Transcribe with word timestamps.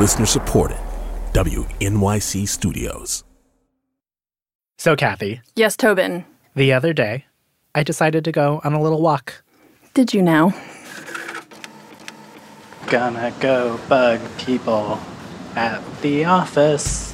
Listener 0.00 0.24
supported. 0.24 0.78
WNYC 1.34 2.48
Studios. 2.48 3.22
So, 4.78 4.96
Kathy, 4.96 5.42
Yes, 5.54 5.76
Tobin. 5.76 6.24
the 6.56 6.72
other 6.72 6.94
day, 6.94 7.26
I 7.74 7.82
decided 7.82 8.24
to 8.24 8.32
go 8.32 8.62
on 8.64 8.72
a 8.72 8.80
little 8.80 9.02
walk. 9.02 9.42
Did 9.92 10.14
you 10.14 10.22
now? 10.22 10.54
Gonna 12.86 13.30
go 13.40 13.78
bug 13.90 14.20
people 14.38 14.98
at 15.54 15.82
the 16.00 16.24
office. 16.24 17.09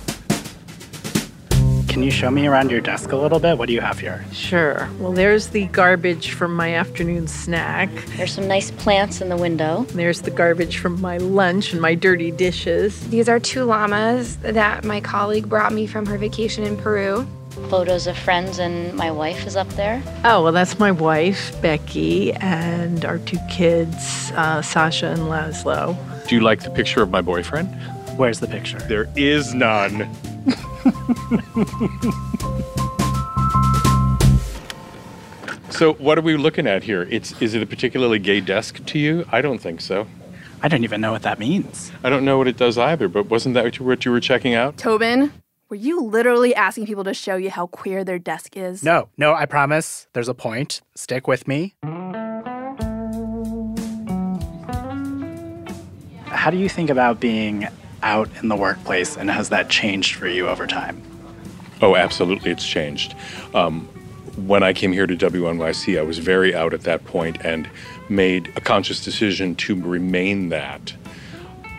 Can 1.96 2.02
you 2.02 2.10
show 2.10 2.30
me 2.30 2.46
around 2.46 2.70
your 2.70 2.82
desk 2.82 3.12
a 3.12 3.16
little 3.16 3.40
bit? 3.40 3.56
What 3.56 3.68
do 3.68 3.72
you 3.72 3.80
have 3.80 3.98
here? 3.98 4.22
Sure. 4.30 4.86
Well, 4.98 5.12
there's 5.12 5.46
the 5.46 5.64
garbage 5.68 6.32
from 6.32 6.54
my 6.54 6.74
afternoon 6.74 7.26
snack. 7.26 7.88
There's 8.18 8.34
some 8.34 8.46
nice 8.46 8.70
plants 8.70 9.22
in 9.22 9.30
the 9.30 9.36
window. 9.38 9.86
There's 9.94 10.20
the 10.20 10.30
garbage 10.30 10.76
from 10.76 11.00
my 11.00 11.16
lunch 11.16 11.72
and 11.72 11.80
my 11.80 11.94
dirty 11.94 12.30
dishes. 12.30 13.08
These 13.08 13.30
are 13.30 13.40
two 13.40 13.64
llamas 13.64 14.36
that 14.43 14.85
my 14.85 15.00
colleague 15.00 15.48
brought 15.48 15.72
me 15.72 15.86
from 15.86 16.04
her 16.04 16.18
vacation 16.18 16.64
in 16.64 16.76
Peru. 16.76 17.26
Photos 17.71 18.07
of 18.07 18.18
friends, 18.18 18.58
and 18.58 18.93
my 18.93 19.10
wife 19.10 19.46
is 19.46 19.57
up 19.57 19.68
there. 19.71 20.02
Oh, 20.22 20.43
well, 20.43 20.52
that's 20.52 20.79
my 20.79 20.93
wife, 20.93 21.58
Becky, 21.63 22.35
and 22.35 23.07
our 23.07 23.16
two 23.21 23.38
kids, 23.50 24.32
uh, 24.32 24.60
Sasha 24.60 25.07
and 25.07 25.21
Laszlo. 25.30 25.96
Do 26.29 26.35
you 26.35 26.43
like 26.43 26.63
the 26.63 26.68
picture 26.68 27.00
of 27.00 27.08
my 27.08 27.22
boyfriend? 27.22 27.68
Where's 28.18 28.40
the 28.40 28.49
picture? 28.49 28.80
There 28.80 29.08
is 29.16 29.54
none. 29.54 30.07
so, 35.70 35.94
what 35.94 36.19
are 36.19 36.22
we 36.22 36.36
looking 36.36 36.67
at 36.67 36.83
here? 36.84 37.03
It's 37.11 37.41
is 37.42 37.55
it 37.55 37.62
a 37.62 37.67
particularly 37.67 38.19
gay 38.19 38.41
desk 38.41 38.84
to 38.86 38.98
you? 38.98 39.25
I 39.30 39.41
don't 39.42 39.58
think 39.58 39.80
so. 39.80 40.06
I 40.62 40.69
don't 40.69 40.84
even 40.84 41.00
know 41.00 41.12
what 41.12 41.22
that 41.22 41.39
means. 41.39 41.92
I 42.03 42.08
don't 42.11 42.25
know 42.25 42.39
what 42.39 42.48
it 42.48 42.56
does 42.56 42.78
either, 42.78 43.08
but 43.08 43.28
wasn't 43.28 43.55
that 43.55 43.64
what 43.64 43.78
you- 43.78 43.84
what 43.84 44.05
you 44.05 44.10
were 44.10 44.20
checking 44.20 44.55
out? 44.55 44.78
Tobin, 44.78 45.33
were 45.69 45.77
you 45.77 46.02
literally 46.02 46.55
asking 46.55 46.86
people 46.86 47.05
to 47.05 47.14
show 47.14 47.36
you 47.36 47.50
how 47.50 47.66
queer 47.66 48.05
their 48.05 48.19
desk 48.19 48.56
is? 48.56 48.82
No, 48.82 49.08
no, 49.19 49.34
I 49.34 49.44
promise. 49.47 50.06
There's 50.14 50.28
a 50.28 50.34
point. 50.34 50.80
Stick 50.94 51.28
with 51.28 51.47
me. 51.47 51.75
How 56.28 56.50
do 56.50 56.56
you 56.56 56.69
think 56.69 56.91
about 56.91 57.20
being 57.20 57.69
out 58.06 58.30
in 58.40 58.48
the 58.48 58.56
workplace, 58.56 59.16
and 59.16 59.28
has 59.28 59.48
that 59.48 59.68
changed 59.68 60.14
for 60.14 60.28
you 60.28 60.48
over 60.48 60.66
time? 60.66 61.02
Oh, 61.82 61.96
absolutely, 61.96 62.52
it's 62.52 62.66
changed. 62.66 63.14
Um, 63.52 63.88
when 64.46 64.62
I 64.62 64.72
came 64.72 64.92
here 64.92 65.06
to 65.06 65.16
WNYC, 65.16 65.98
I 65.98 66.02
was 66.02 66.18
very 66.18 66.54
out 66.54 66.72
at 66.72 66.82
that 66.82 67.04
point 67.04 67.44
and 67.44 67.68
made 68.08 68.52
a 68.56 68.60
conscious 68.60 69.04
decision 69.04 69.56
to 69.56 69.74
remain 69.74 70.50
that. 70.50 70.94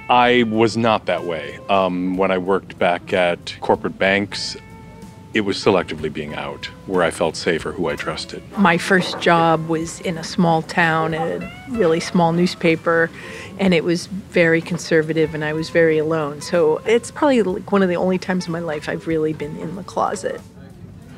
I 0.10 0.44
was 0.44 0.76
not 0.76 1.06
that 1.06 1.24
way. 1.24 1.60
Um, 1.70 2.18
when 2.18 2.32
I 2.32 2.38
worked 2.38 2.78
back 2.78 3.14
at 3.14 3.56
corporate 3.62 3.98
banks, 3.98 4.58
it 5.34 5.42
was 5.42 5.58
selectively 5.58 6.12
being 6.12 6.34
out 6.34 6.66
where 6.88 7.04
I 7.04 7.12
felt 7.12 7.36
safe 7.36 7.66
or 7.66 7.72
who 7.72 7.88
I 7.88 7.96
trusted. 7.96 8.42
My 8.58 8.78
first 8.78 9.20
job 9.20 9.68
was 9.68 10.02
in 10.02 10.18
a 10.18 10.24
small 10.24 10.62
town 10.62 11.14
at 11.14 11.44
a 11.44 11.52
really 11.70 12.00
small 12.00 12.34
newspaper, 12.34 13.10
and 13.60 13.74
it 13.74 13.84
was 13.84 14.06
very 14.08 14.62
conservative, 14.62 15.34
and 15.34 15.44
I 15.44 15.54
was 15.54 15.70
very 15.70 15.98
alone. 15.98 16.42
So 16.42 16.78
it's 16.86 17.12
probably 17.12 17.42
like 17.44 17.72
one 17.72 17.84
of 17.84 17.90
the 17.90 17.96
only 17.96 18.18
times 18.18 18.46
in 18.46 18.52
my 18.52 18.60
life 18.60 18.88
I've 18.88 19.08
really 19.08 19.34
been 19.34 19.58
in 19.58 19.76
the 19.76 19.84
closet. 19.84 20.42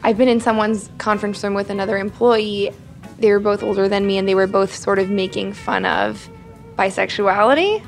I've 0.04 0.18
been 0.18 0.30
in 0.30 0.40
someone's 0.40 0.90
conference 0.98 1.44
room 1.44 1.54
with 1.54 1.70
another 1.70 1.98
employee. 1.98 2.72
They 3.18 3.32
were 3.32 3.40
both 3.40 3.64
older 3.64 3.90
than 3.90 4.08
me, 4.08 4.18
and 4.18 4.28
they 4.28 4.36
were 4.36 4.48
both 4.48 4.74
sort 4.74 5.00
of 5.00 5.10
making 5.10 5.54
fun 5.54 5.86
of 5.86 6.30
bisexuality. 6.78 7.86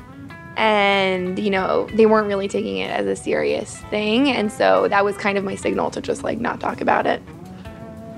And, 0.54 1.38
you 1.38 1.48
know, 1.48 1.88
they 1.94 2.04
weren't 2.04 2.28
really 2.28 2.46
taking 2.46 2.76
it 2.76 2.90
as 2.90 3.06
a 3.06 3.16
serious 3.16 3.78
thing. 3.88 4.28
And 4.28 4.52
so 4.52 4.86
that 4.88 5.02
was 5.02 5.16
kind 5.16 5.38
of 5.38 5.44
my 5.44 5.54
signal 5.54 5.90
to 5.92 6.02
just 6.02 6.22
like 6.22 6.38
not 6.38 6.60
talk 6.60 6.82
about 6.82 7.06
it. 7.06 7.22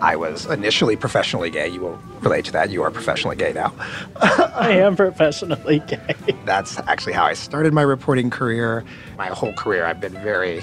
I 0.01 0.17
was 0.17 0.47
initially 0.47 0.97
professionally 0.97 1.51
gay. 1.51 1.69
You 1.69 1.81
will 1.81 1.99
relate 2.21 2.45
to 2.47 2.53
that. 2.53 2.71
You 2.71 2.83
are 2.83 2.91
professionally 2.91 3.37
gay 3.37 3.53
now. 3.53 3.73
I 4.17 4.71
am 4.73 4.97
professionally 4.97 5.81
gay. 5.81 6.15
That's 6.45 6.79
actually 6.81 7.13
how 7.13 7.25
I 7.25 7.35
started 7.35 7.73
my 7.73 7.83
reporting 7.83 8.31
career. 8.31 8.85
My 9.17 9.29
whole 9.29 9.53
career, 9.53 9.85
I've 9.87 10.01
been 10.01 10.13
very 10.13 10.63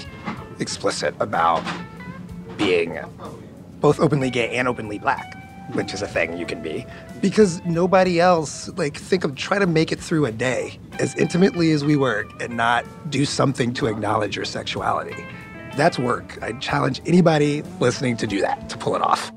explicit 0.60 1.14
about 1.20 1.62
being 2.56 2.98
both 3.80 3.98
openly 3.98 4.30
gay 4.30 4.50
and 4.56 4.68
openly 4.68 4.98
black, 4.98 5.36
which 5.72 5.92
is 5.92 6.02
a 6.02 6.06
thing 6.06 6.36
you 6.36 6.46
can 6.46 6.62
be. 6.62 6.86
Because 7.20 7.64
nobody 7.64 8.20
else, 8.20 8.68
like, 8.76 8.96
think 8.96 9.24
of 9.24 9.34
try 9.34 9.58
to 9.58 9.66
make 9.66 9.92
it 9.92 10.00
through 10.00 10.26
a 10.26 10.32
day 10.32 10.78
as 10.98 11.16
intimately 11.16 11.72
as 11.72 11.84
we 11.84 11.96
work 11.96 12.26
and 12.40 12.56
not 12.56 12.84
do 13.10 13.24
something 13.24 13.72
to 13.74 13.86
acknowledge 13.86 14.36
your 14.36 14.44
sexuality. 14.44 15.24
That's 15.76 15.98
work. 15.98 16.38
I 16.42 16.52
challenge 16.54 17.00
anybody 17.06 17.62
listening 17.80 18.16
to 18.18 18.26
do 18.26 18.40
that, 18.40 18.68
to 18.70 18.78
pull 18.78 18.94
it 18.94 19.02
off. 19.02 19.32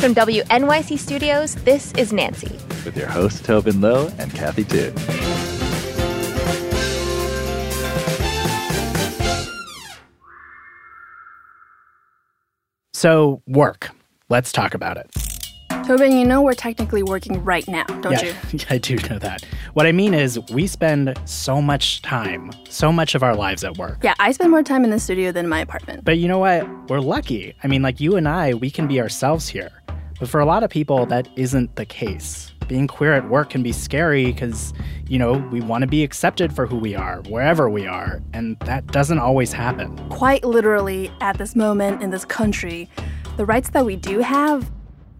From 0.00 0.14
WNYC 0.14 0.98
Studios, 0.98 1.54
this 1.64 1.92
is 1.92 2.12
Nancy. 2.12 2.58
with 2.84 2.96
your 2.96 3.08
hosts 3.08 3.40
Tobin 3.40 3.80
Low 3.80 4.08
and 4.18 4.32
Kathy 4.34 4.64
Tu. 4.64 4.92
So, 12.92 13.42
work. 13.46 13.90
Let's 14.28 14.52
talk 14.52 14.74
about 14.74 14.96
it. 14.96 15.23
Tobin, 15.86 16.12
you 16.12 16.24
know 16.24 16.40
we're 16.40 16.54
technically 16.54 17.02
working 17.02 17.44
right 17.44 17.68
now, 17.68 17.84
don't 17.84 18.22
you? 18.22 18.28
yeah, 18.28 18.36
you? 18.52 18.58
I 18.70 18.78
do 18.78 18.96
know 19.10 19.18
that. 19.18 19.44
What 19.74 19.84
I 19.84 19.92
mean 19.92 20.14
is, 20.14 20.40
we 20.50 20.66
spend 20.66 21.14
so 21.26 21.60
much 21.60 22.00
time, 22.00 22.52
so 22.70 22.90
much 22.90 23.14
of 23.14 23.22
our 23.22 23.36
lives 23.36 23.64
at 23.64 23.76
work. 23.76 23.98
Yeah, 24.02 24.14
I 24.18 24.32
spend 24.32 24.50
more 24.50 24.62
time 24.62 24.84
in 24.84 24.90
the 24.90 24.98
studio 24.98 25.30
than 25.30 25.46
my 25.46 25.60
apartment. 25.60 26.02
But 26.02 26.16
you 26.16 26.26
know 26.26 26.38
what? 26.38 26.88
We're 26.88 27.00
lucky. 27.00 27.54
I 27.62 27.66
mean, 27.66 27.82
like 27.82 28.00
you 28.00 28.16
and 28.16 28.26
I, 28.26 28.54
we 28.54 28.70
can 28.70 28.88
be 28.88 28.98
ourselves 28.98 29.46
here. 29.46 29.70
But 30.18 30.30
for 30.30 30.40
a 30.40 30.46
lot 30.46 30.62
of 30.62 30.70
people, 30.70 31.04
that 31.04 31.28
isn't 31.36 31.76
the 31.76 31.84
case. 31.84 32.50
Being 32.66 32.86
queer 32.86 33.12
at 33.12 33.28
work 33.28 33.50
can 33.50 33.62
be 33.62 33.72
scary 33.72 34.32
because, 34.32 34.72
you 35.06 35.18
know, 35.18 35.34
we 35.52 35.60
want 35.60 35.82
to 35.82 35.86
be 35.86 36.02
accepted 36.02 36.56
for 36.56 36.66
who 36.66 36.78
we 36.78 36.94
are, 36.94 37.20
wherever 37.28 37.68
we 37.68 37.86
are. 37.86 38.22
And 38.32 38.58
that 38.60 38.86
doesn't 38.86 39.18
always 39.18 39.52
happen. 39.52 39.98
Quite 40.08 40.44
literally, 40.44 41.12
at 41.20 41.36
this 41.36 41.54
moment 41.54 42.02
in 42.02 42.08
this 42.08 42.24
country, 42.24 42.88
the 43.36 43.44
rights 43.44 43.68
that 43.70 43.84
we 43.84 43.96
do 43.96 44.20
have 44.20 44.70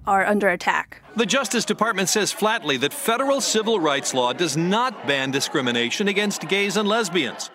are 0.06 0.24
under 0.24 0.48
attack. 0.48 1.02
The 1.16 1.26
Justice 1.26 1.64
Department 1.64 2.08
says 2.08 2.32
flatly 2.32 2.76
that 2.78 2.92
federal 2.92 3.40
civil 3.40 3.80
rights 3.80 4.14
law 4.14 4.32
does 4.32 4.56
not 4.56 5.06
ban 5.06 5.30
discrimination 5.30 6.08
against 6.08 6.48
gays 6.48 6.76
and 6.76 6.88
lesbians. 6.88 7.50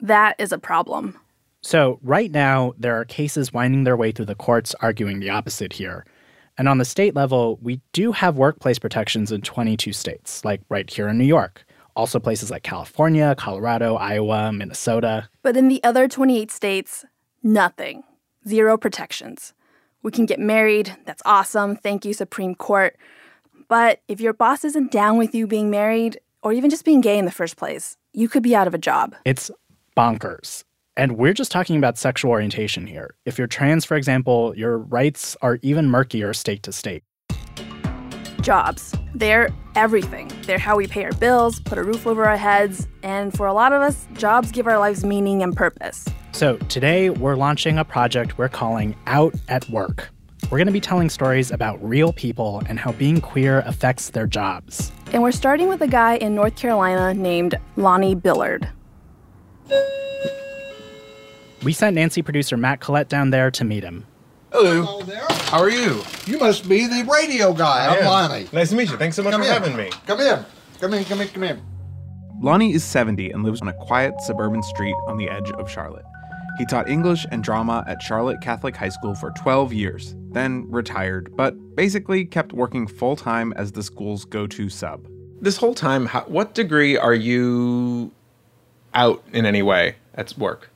That 0.00 0.36
is 0.38 0.52
a 0.52 0.58
problem. 0.58 1.18
So, 1.60 1.98
right 2.02 2.30
now, 2.30 2.72
there 2.78 2.98
are 2.98 3.04
cases 3.04 3.52
winding 3.52 3.84
their 3.84 3.96
way 3.96 4.12
through 4.12 4.26
the 4.26 4.34
courts 4.34 4.74
arguing 4.80 5.18
the 5.18 5.30
opposite 5.30 5.72
here. 5.72 6.06
And 6.56 6.68
on 6.68 6.78
the 6.78 6.84
state 6.84 7.14
level, 7.14 7.58
we 7.62 7.80
do 7.92 8.12
have 8.12 8.36
workplace 8.36 8.78
protections 8.78 9.32
in 9.32 9.42
22 9.42 9.92
states, 9.92 10.44
like 10.44 10.60
right 10.68 10.88
here 10.88 11.08
in 11.08 11.18
New 11.18 11.24
York. 11.24 11.64
Also, 11.96 12.20
places 12.20 12.50
like 12.50 12.62
California, 12.62 13.34
Colorado, 13.36 13.96
Iowa, 13.96 14.52
Minnesota. 14.52 15.28
But 15.42 15.56
in 15.56 15.66
the 15.66 15.82
other 15.82 16.06
28 16.06 16.50
states, 16.50 17.04
nothing. 17.42 18.04
Zero 18.46 18.78
protections. 18.78 19.52
We 20.02 20.10
can 20.10 20.26
get 20.26 20.38
married. 20.38 20.96
That's 21.04 21.22
awesome. 21.24 21.76
Thank 21.76 22.04
you, 22.04 22.12
Supreme 22.12 22.54
Court. 22.54 22.96
But 23.68 24.00
if 24.08 24.20
your 24.20 24.32
boss 24.32 24.64
isn't 24.64 24.90
down 24.90 25.18
with 25.18 25.34
you 25.34 25.46
being 25.46 25.70
married, 25.70 26.18
or 26.42 26.52
even 26.52 26.70
just 26.70 26.84
being 26.84 27.00
gay 27.00 27.18
in 27.18 27.24
the 27.24 27.30
first 27.30 27.56
place, 27.56 27.96
you 28.12 28.28
could 28.28 28.42
be 28.42 28.54
out 28.54 28.66
of 28.66 28.74
a 28.74 28.78
job. 28.78 29.14
It's 29.24 29.50
bonkers. 29.96 30.64
And 30.96 31.16
we're 31.16 31.32
just 31.32 31.52
talking 31.52 31.76
about 31.76 31.98
sexual 31.98 32.30
orientation 32.30 32.86
here. 32.86 33.14
If 33.24 33.38
you're 33.38 33.46
trans, 33.46 33.84
for 33.84 33.96
example, 33.96 34.52
your 34.56 34.78
rights 34.78 35.36
are 35.42 35.58
even 35.62 35.90
murkier 35.90 36.32
state 36.32 36.62
to 36.64 36.72
state. 36.72 37.02
Jobs. 38.40 38.94
They're 39.14 39.50
everything. 39.74 40.30
They're 40.42 40.58
how 40.58 40.76
we 40.76 40.86
pay 40.86 41.04
our 41.04 41.12
bills, 41.12 41.60
put 41.60 41.78
a 41.78 41.82
roof 41.82 42.06
over 42.06 42.24
our 42.24 42.36
heads, 42.36 42.88
and 43.02 43.36
for 43.36 43.46
a 43.46 43.52
lot 43.52 43.72
of 43.72 43.82
us, 43.82 44.06
jobs 44.14 44.50
give 44.50 44.66
our 44.66 44.78
lives 44.78 45.04
meaning 45.04 45.42
and 45.42 45.56
purpose. 45.56 46.04
So 46.38 46.56
today, 46.68 47.10
we're 47.10 47.34
launching 47.34 47.78
a 47.78 47.84
project 47.84 48.38
we're 48.38 48.48
calling 48.48 48.94
Out 49.08 49.34
at 49.48 49.68
Work. 49.70 50.08
We're 50.44 50.58
going 50.58 50.68
to 50.68 50.72
be 50.72 50.80
telling 50.80 51.10
stories 51.10 51.50
about 51.50 51.82
real 51.82 52.12
people 52.12 52.62
and 52.68 52.78
how 52.78 52.92
being 52.92 53.20
queer 53.20 53.64
affects 53.66 54.10
their 54.10 54.28
jobs. 54.28 54.92
And 55.12 55.20
we're 55.20 55.32
starting 55.32 55.66
with 55.66 55.80
a 55.80 55.88
guy 55.88 56.14
in 56.14 56.36
North 56.36 56.54
Carolina 56.54 57.12
named 57.12 57.56
Lonnie 57.74 58.14
Billard. 58.14 58.68
We 61.64 61.72
sent 61.72 61.96
Nancy 61.96 62.22
producer 62.22 62.56
Matt 62.56 62.78
Collette 62.78 63.08
down 63.08 63.30
there 63.30 63.50
to 63.50 63.64
meet 63.64 63.82
him. 63.82 64.06
Hello. 64.52 65.02
How 65.46 65.58
are 65.58 65.70
you? 65.70 66.04
You 66.26 66.38
must 66.38 66.68
be 66.68 66.86
the 66.86 67.04
radio 67.12 67.52
guy. 67.52 67.86
I 67.86 67.96
I'm 67.96 67.98
am. 67.98 68.04
Lonnie. 68.04 68.48
Nice 68.52 68.68
to 68.68 68.76
meet 68.76 68.90
you. 68.90 68.96
Thanks 68.96 69.16
so 69.16 69.24
much 69.24 69.32
Come 69.32 69.42
for 69.42 69.48
in. 69.48 69.52
having 69.52 69.76
me. 69.76 69.90
Come 70.06 70.20
in. 70.20 70.44
Come 70.78 70.94
in. 70.94 71.04
Come 71.04 71.20
in. 71.20 71.28
Come 71.30 71.42
in. 71.42 71.60
Lonnie 72.40 72.74
is 72.74 72.84
70 72.84 73.32
and 73.32 73.42
lives 73.42 73.60
on 73.60 73.66
a 73.66 73.72
quiet 73.72 74.20
suburban 74.20 74.62
street 74.62 74.94
on 75.08 75.16
the 75.16 75.28
edge 75.28 75.50
of 75.50 75.68
Charlotte. 75.68 76.04
He 76.58 76.66
taught 76.66 76.88
English 76.88 77.24
and 77.30 77.42
drama 77.42 77.84
at 77.86 78.02
Charlotte 78.02 78.40
Catholic 78.40 78.74
High 78.74 78.88
School 78.88 79.14
for 79.14 79.30
12 79.30 79.72
years, 79.72 80.16
then 80.32 80.68
retired, 80.68 81.36
but 81.36 81.54
basically 81.76 82.24
kept 82.24 82.52
working 82.52 82.88
full 82.88 83.14
time 83.14 83.52
as 83.54 83.70
the 83.70 83.82
school's 83.82 84.24
go 84.24 84.44
to 84.48 84.68
sub. 84.68 85.06
This 85.40 85.56
whole 85.56 85.74
time, 85.74 86.06
how, 86.06 86.22
what 86.22 86.54
degree 86.54 86.96
are 86.96 87.14
you 87.14 88.10
out 88.92 89.22
in 89.32 89.46
any 89.46 89.62
way 89.62 89.94
at 90.14 90.36
work? 90.36 90.70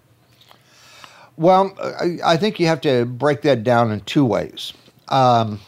Well, 1.37 1.75
I, 1.81 2.19
I 2.25 2.37
think 2.37 2.61
you 2.61 2.69
have 2.69 2.81
to 2.83 3.05
break 3.05 3.43
that 3.43 3.65
down 3.65 3.91
in 3.91 4.03
two 4.03 4.25
ways. 4.25 4.73
Um, 5.09 5.61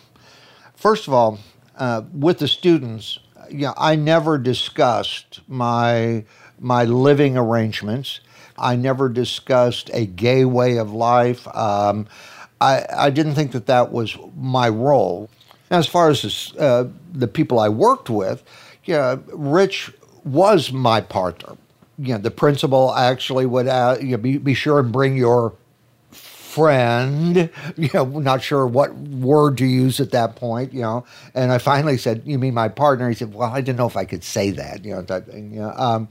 first 0.76 1.08
of 1.08 1.12
all, 1.12 1.40
uh, 1.76 2.02
with 2.12 2.38
the 2.38 2.46
students, 2.46 3.18
you 3.50 3.62
know, 3.62 3.74
I 3.76 3.96
never 3.96 4.38
discussed 4.38 5.40
my 5.48 6.24
my 6.60 6.84
living 6.84 7.36
arrangements. 7.36 8.20
I 8.58 8.76
never 8.76 9.08
discussed 9.08 9.90
a 9.92 10.06
gay 10.06 10.44
way 10.44 10.76
of 10.76 10.92
life. 10.92 11.46
Um, 11.54 12.06
I, 12.60 12.86
I 12.94 13.10
didn't 13.10 13.34
think 13.34 13.52
that 13.52 13.66
that 13.66 13.92
was 13.92 14.16
my 14.36 14.68
role. 14.68 15.28
As 15.70 15.86
far 15.86 16.10
as 16.10 16.22
this, 16.22 16.54
uh, 16.56 16.88
the 17.12 17.26
people 17.26 17.58
I 17.58 17.68
worked 17.68 18.08
with, 18.08 18.44
yeah, 18.84 19.16
Rich 19.32 19.92
was 20.24 20.72
my 20.72 21.00
partner. 21.00 21.56
You 21.98 22.14
know, 22.14 22.18
the 22.18 22.30
principal 22.30 22.94
actually 22.94 23.46
would 23.46 23.68
uh, 23.68 23.96
you 24.00 24.12
know, 24.12 24.16
be, 24.16 24.38
be 24.38 24.54
sure 24.54 24.80
and 24.80 24.92
bring 24.92 25.16
your 25.16 25.54
friend. 26.10 27.50
You 27.76 27.90
know, 27.92 28.04
not 28.04 28.42
sure 28.42 28.66
what 28.66 28.94
word 28.94 29.58
to 29.58 29.66
use 29.66 29.98
at 29.98 30.12
that 30.12 30.36
point. 30.36 30.72
You 30.72 30.82
know, 30.82 31.04
and 31.34 31.50
I 31.50 31.58
finally 31.58 31.96
said, 31.96 32.22
"You 32.24 32.38
mean 32.38 32.54
my 32.54 32.68
partner?" 32.68 33.08
He 33.08 33.14
said, 33.14 33.34
"Well, 33.34 33.50
I 33.50 33.60
didn't 33.60 33.78
know 33.78 33.86
if 33.86 33.96
I 33.96 34.04
could 34.04 34.22
say 34.22 34.50
that." 34.52 34.84
You 34.84 34.94
know, 34.94 35.02
thing. 35.02 35.52
You 35.52 35.60
know, 35.60 35.72
um, 35.76 36.08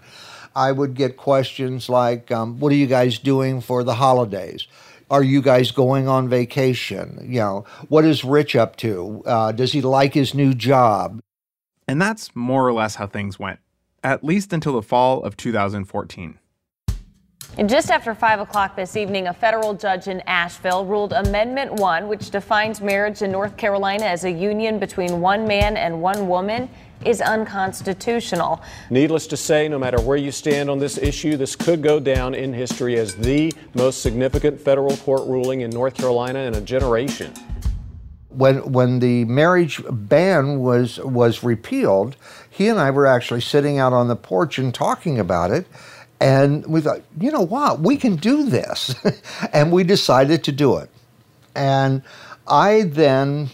I 0.55 0.71
would 0.71 0.93
get 0.93 1.17
questions 1.17 1.89
like, 1.89 2.31
um, 2.31 2.59
"What 2.59 2.71
are 2.71 2.75
you 2.75 2.87
guys 2.87 3.19
doing 3.19 3.61
for 3.61 3.83
the 3.83 3.95
holidays?" 3.95 4.67
Are 5.11 5.23
you 5.23 5.41
guys 5.41 5.69
going 5.69 6.07
on 6.07 6.27
vacation? 6.27 7.19
You 7.23 7.39
know, 7.39 7.65
what 7.87 8.03
is 8.03 8.23
Rich 8.23 8.55
up 8.55 8.77
to? 8.77 9.21
Uh, 9.25 9.51
does 9.51 9.71
he 9.71 9.81
like 9.81 10.13
his 10.15 10.33
new 10.33 10.55
job? 10.55 11.19
And 11.87 12.01
that's 12.01 12.35
more 12.35 12.67
or 12.67 12.73
less 12.73 12.95
how 12.95 13.05
things 13.05 13.37
went, 13.37 13.59
at 14.03 14.23
least 14.23 14.53
until 14.53 14.73
the 14.73 14.81
fall 14.81 15.21
of 15.21 15.37
2014. 15.37 16.39
And 17.55 17.69
just 17.69 17.91
after 17.91 18.15
5 18.15 18.39
o'clock 18.39 18.75
this 18.75 18.95
evening, 18.95 19.27
a 19.27 19.33
federal 19.33 19.75
judge 19.75 20.07
in 20.07 20.21
Asheville 20.21 20.85
ruled 20.85 21.13
Amendment 21.13 21.73
1, 21.73 22.07
which 22.07 22.31
defines 22.31 22.81
marriage 22.81 23.21
in 23.21 23.31
North 23.31 23.55
Carolina 23.57 24.05
as 24.05 24.23
a 24.23 24.31
union 24.31 24.79
between 24.79 25.21
one 25.21 25.45
man 25.45 25.77
and 25.77 26.01
one 26.01 26.27
woman, 26.27 26.67
is 27.05 27.21
unconstitutional. 27.21 28.61
Needless 28.89 29.27
to 29.27 29.37
say, 29.37 29.67
no 29.67 29.79
matter 29.79 29.99
where 30.01 30.17
you 30.17 30.31
stand 30.31 30.69
on 30.69 30.79
this 30.79 30.97
issue, 30.97 31.37
this 31.37 31.55
could 31.55 31.81
go 31.81 31.99
down 31.99 32.33
in 32.35 32.53
history 32.53 32.97
as 32.97 33.15
the 33.15 33.53
most 33.73 34.01
significant 34.01 34.59
federal 34.59 34.95
court 34.97 35.27
ruling 35.27 35.61
in 35.61 35.69
North 35.69 35.95
Carolina 35.95 36.39
in 36.39 36.55
a 36.55 36.61
generation. 36.61 37.33
When, 38.29 38.71
when 38.71 38.99
the 38.99 39.25
marriage 39.25 39.81
ban 39.89 40.59
was, 40.59 40.99
was 40.99 41.43
repealed, 41.43 42.15
he 42.49 42.67
and 42.67 42.79
I 42.79 42.89
were 42.91 43.05
actually 43.05 43.41
sitting 43.41 43.77
out 43.77 43.93
on 43.93 44.07
the 44.07 44.15
porch 44.15 44.57
and 44.57 44.73
talking 44.73 45.19
about 45.19 45.51
it. 45.51 45.67
And 46.19 46.65
we 46.65 46.81
thought, 46.81 47.01
you 47.19 47.31
know 47.31 47.41
what, 47.41 47.81
we 47.81 47.97
can 47.97 48.15
do 48.15 48.49
this. 48.49 48.95
and 49.53 49.71
we 49.71 49.83
decided 49.83 50.43
to 50.45 50.51
do 50.51 50.77
it. 50.77 50.89
And 51.55 52.01
I 52.47 52.83
then 52.83 53.49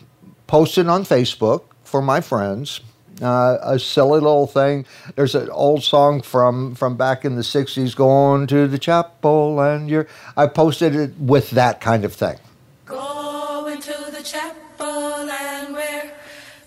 posted 0.48 0.88
on 0.88 1.04
Facebook 1.04 1.64
for 1.84 2.02
my 2.02 2.22
friends 2.22 2.82
uh, 3.22 3.58
a 3.62 3.80
silly 3.80 4.20
little 4.20 4.48
thing. 4.48 4.86
There's 5.16 5.36
an 5.36 5.50
old 5.50 5.84
song 5.84 6.22
from 6.22 6.76
from 6.76 6.96
back 6.96 7.26
in 7.26 7.36
the 7.36 7.44
'60s, 7.44 7.96
"Going 7.96 8.48
to 8.48 8.68
the 8.68 8.80
chapel," 8.80 9.60
and 9.60 9.90
you're. 9.90 10.08
I 10.38 10.48
posted 10.48 10.96
it 10.96 11.18
with 11.18 11.52
that 11.52 11.82
kind 11.82 12.06
of 12.06 12.14
thing. 12.14 12.38
Going 12.86 13.82
to 13.82 14.12
the 14.12 14.24
chapel 14.24 15.30
and 15.30 15.74
we're 15.74 16.12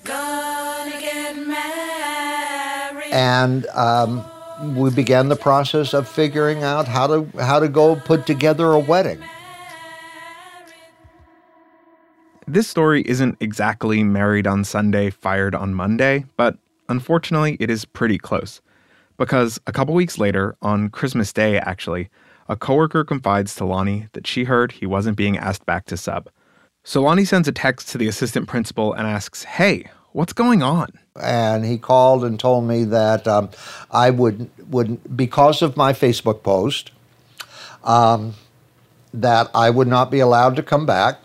gonna 0.04 1.00
get 1.00 1.36
married. 1.36 3.12
And 3.12 3.66
um, 3.66 4.24
we 4.76 4.90
began 4.90 5.28
the 5.28 5.36
process 5.36 5.92
of 5.94 6.08
figuring 6.08 6.62
out 6.62 6.86
how 6.88 7.06
to 7.06 7.26
how 7.40 7.58
to 7.58 7.68
go 7.68 7.96
put 7.96 8.26
together 8.26 8.72
a 8.72 8.78
wedding. 8.78 9.22
This 12.52 12.68
story 12.68 13.02
isn't 13.06 13.38
exactly 13.40 14.04
married 14.04 14.46
on 14.46 14.64
Sunday, 14.64 15.08
fired 15.08 15.54
on 15.54 15.72
Monday, 15.72 16.26
but 16.36 16.58
unfortunately, 16.86 17.56
it 17.58 17.70
is 17.70 17.86
pretty 17.86 18.18
close. 18.18 18.60
Because 19.16 19.58
a 19.66 19.72
couple 19.72 19.94
weeks 19.94 20.18
later, 20.18 20.54
on 20.60 20.90
Christmas 20.90 21.32
Day 21.32 21.56
actually, 21.56 22.10
a 22.50 22.56
coworker 22.56 23.04
confides 23.04 23.54
to 23.54 23.64
Lonnie 23.64 24.08
that 24.12 24.26
she 24.26 24.44
heard 24.44 24.70
he 24.70 24.84
wasn't 24.84 25.16
being 25.16 25.38
asked 25.38 25.64
back 25.64 25.86
to 25.86 25.96
sub. 25.96 26.28
So 26.84 27.00
Lonnie 27.00 27.24
sends 27.24 27.48
a 27.48 27.52
text 27.52 27.88
to 27.88 27.96
the 27.96 28.06
assistant 28.06 28.48
principal 28.48 28.92
and 28.92 29.06
asks, 29.06 29.44
Hey, 29.44 29.90
what's 30.10 30.34
going 30.34 30.62
on? 30.62 30.90
And 31.18 31.64
he 31.64 31.78
called 31.78 32.22
and 32.22 32.38
told 32.38 32.68
me 32.68 32.84
that 32.84 33.26
um, 33.26 33.48
I 33.90 34.10
would, 34.10 34.50
would, 34.68 35.16
because 35.16 35.62
of 35.62 35.78
my 35.78 35.94
Facebook 35.94 36.42
post, 36.42 36.90
um, 37.82 38.34
that 39.14 39.50
I 39.54 39.70
would 39.70 39.88
not 39.88 40.10
be 40.10 40.20
allowed 40.20 40.56
to 40.56 40.62
come 40.62 40.84
back 40.84 41.18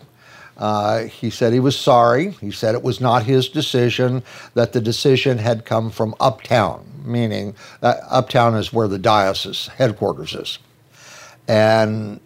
uh, 0.58 1.04
he 1.04 1.30
said 1.30 1.52
he 1.52 1.60
was 1.60 1.78
sorry. 1.78 2.30
He 2.32 2.50
said 2.50 2.74
it 2.74 2.82
was 2.82 3.00
not 3.00 3.22
his 3.22 3.48
decision, 3.48 4.24
that 4.54 4.72
the 4.72 4.80
decision 4.80 5.38
had 5.38 5.64
come 5.64 5.90
from 5.90 6.14
uptown, 6.18 6.84
meaning 7.04 7.54
that 7.80 8.00
uptown 8.10 8.54
is 8.54 8.72
where 8.72 8.88
the 8.88 8.98
diocese 8.98 9.68
headquarters 9.68 10.34
is. 10.34 10.58
And 11.46 12.20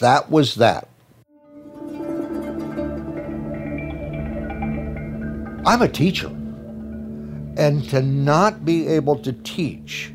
that 0.00 0.30
was 0.30 0.56
that. 0.56 0.88
I'm 5.64 5.82
a 5.82 5.88
teacher. 5.88 6.28
And 7.56 7.88
to 7.90 8.02
not 8.02 8.64
be 8.64 8.86
able 8.86 9.16
to 9.20 9.32
teach 9.32 10.12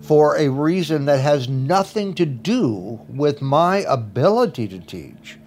for 0.00 0.36
a 0.36 0.48
reason 0.48 1.04
that 1.04 1.20
has 1.20 1.48
nothing 1.48 2.14
to 2.14 2.26
do 2.26 3.00
with 3.08 3.40
my 3.40 3.78
ability 3.88 4.66
to 4.68 4.78
teach 4.80 5.38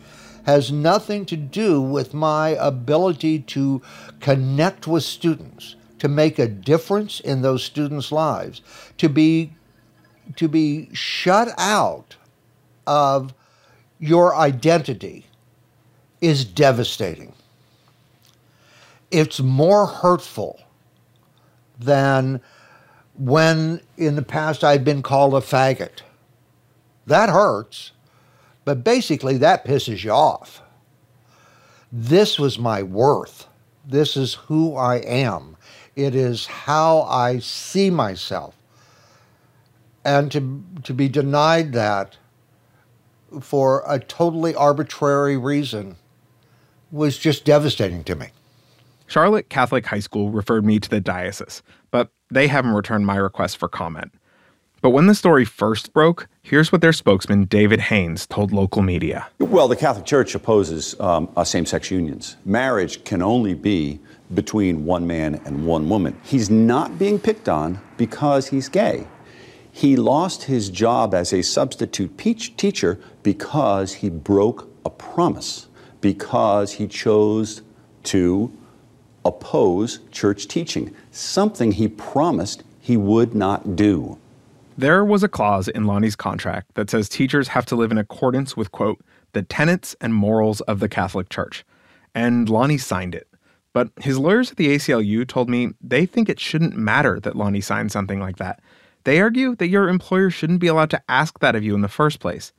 has 0.45 0.71
nothing 0.71 1.25
to 1.25 1.37
do 1.37 1.81
with 1.81 2.13
my 2.13 2.49
ability 2.49 3.39
to 3.39 3.81
connect 4.19 4.87
with 4.87 5.03
students, 5.03 5.75
to 5.99 6.07
make 6.07 6.37
a 6.37 6.47
difference 6.47 7.19
in 7.19 7.41
those 7.41 7.63
students' 7.63 8.11
lives, 8.11 8.61
to 8.97 9.09
be 9.09 9.53
to 10.37 10.47
be 10.47 10.89
shut 10.93 11.49
out 11.57 12.15
of 12.87 13.33
your 13.99 14.35
identity 14.35 15.25
is 16.21 16.45
devastating. 16.45 17.33
It's 19.11 19.39
more 19.41 19.85
hurtful 19.85 20.61
than 21.77 22.41
when 23.17 23.81
in 23.97 24.15
the 24.15 24.21
past 24.21 24.63
I'd 24.63 24.85
been 24.85 25.01
called 25.01 25.33
a 25.33 25.41
faggot. 25.41 26.01
That 27.05 27.29
hurts. 27.29 27.91
But 28.65 28.83
basically, 28.83 29.37
that 29.37 29.65
pisses 29.65 30.03
you 30.03 30.11
off. 30.11 30.61
This 31.91 32.39
was 32.39 32.57
my 32.57 32.81
worth. 32.81 33.47
This 33.85 34.15
is 34.15 34.35
who 34.35 34.75
I 34.75 34.97
am. 34.97 35.57
It 35.95 36.15
is 36.15 36.45
how 36.45 37.01
I 37.01 37.39
see 37.39 37.89
myself. 37.89 38.55
And 40.05 40.31
to, 40.31 40.63
to 40.83 40.93
be 40.93 41.07
denied 41.07 41.73
that 41.73 42.17
for 43.41 43.83
a 43.87 43.99
totally 43.99 44.55
arbitrary 44.55 45.37
reason 45.37 45.95
was 46.91 47.17
just 47.17 47.45
devastating 47.45 48.03
to 48.05 48.15
me. 48.15 48.27
Charlotte 49.07 49.49
Catholic 49.49 49.85
High 49.85 49.99
School 49.99 50.29
referred 50.31 50.65
me 50.65 50.79
to 50.79 50.89
the 50.89 50.99
diocese, 50.99 51.61
but 51.91 52.09
they 52.31 52.47
haven't 52.47 52.73
returned 52.73 53.05
my 53.05 53.17
request 53.17 53.57
for 53.57 53.67
comment. 53.67 54.11
But 54.83 54.89
when 54.89 55.07
the 55.07 55.15
story 55.15 55.45
first 55.45 55.93
broke, 55.93 56.27
here's 56.41 56.73
what 56.73 56.81
their 56.81 56.91
spokesman, 56.91 57.45
David 57.45 57.79
Hains, 57.79 58.27
told 58.27 58.51
local 58.51 58.81
media. 58.81 59.27
Well, 59.39 59.69
the 59.69 59.77
Catholic 59.77 60.05
Church 60.05 60.35
opposes 60.35 60.99
um, 60.99 61.29
uh, 61.37 61.45
same 61.45 61.65
sex 61.65 61.89
unions. 61.89 62.35
Marriage 62.43 63.01
can 63.05 63.21
only 63.21 63.53
be 63.53 64.01
between 64.33 64.83
one 64.83 65.07
man 65.07 65.39
and 65.45 65.65
one 65.65 65.87
woman. 65.87 66.19
He's 66.25 66.49
not 66.49 66.99
being 66.99 67.17
picked 67.17 67.47
on 67.47 67.79
because 67.95 68.49
he's 68.49 68.67
gay. 68.67 69.07
He 69.71 69.95
lost 69.95 70.43
his 70.43 70.69
job 70.69 71.13
as 71.13 71.31
a 71.31 71.43
substitute 71.43 72.17
teacher 72.17 72.99
because 73.23 73.93
he 73.93 74.09
broke 74.09 74.69
a 74.83 74.89
promise, 74.89 75.67
because 76.01 76.73
he 76.73 76.87
chose 76.89 77.61
to 78.03 78.51
oppose 79.23 80.01
church 80.11 80.49
teaching, 80.49 80.93
something 81.09 81.71
he 81.71 81.87
promised 81.87 82.63
he 82.81 82.97
would 82.97 83.33
not 83.33 83.77
do. 83.77 84.19
There 84.77 85.05
was 85.05 85.23
a 85.23 85.29
clause 85.29 85.67
in 85.67 85.85
Lonnie's 85.85 86.15
contract 86.15 86.73
that 86.73 86.89
says 86.89 87.07
teachers 87.07 87.49
have 87.49 87.65
to 87.67 87.75
live 87.75 87.91
in 87.91 87.97
accordance 87.97 88.57
with, 88.57 88.71
quote, 88.71 89.03
the 89.33 89.43
tenets 89.43 89.95
and 90.01 90.13
morals 90.13 90.61
of 90.61 90.79
the 90.79 90.89
Catholic 90.89 91.29
Church. 91.29 91.63
And 92.15 92.49
Lonnie 92.49 92.77
signed 92.79 93.13
it. 93.13 93.27
But 93.73 93.89
his 93.99 94.17
lawyers 94.17 94.51
at 94.51 94.57
the 94.57 94.75
ACLU 94.75 95.27
told 95.27 95.49
me 95.49 95.69
they 95.81 96.05
think 96.05 96.29
it 96.29 96.39
shouldn't 96.39 96.75
matter 96.75 97.19
that 97.19 97.35
Lonnie 97.35 97.61
signed 97.61 97.91
something 97.91 98.19
like 98.19 98.37
that. 98.37 98.61
They 99.03 99.19
argue 99.19 99.55
that 99.55 99.67
your 99.67 99.89
employer 99.89 100.29
shouldn't 100.29 100.59
be 100.59 100.67
allowed 100.67 100.91
to 100.91 101.03
ask 101.09 101.39
that 101.39 101.55
of 101.55 101.63
you 101.63 101.75
in 101.75 101.81
the 101.81 101.87
first 101.87 102.19
place. 102.19 102.53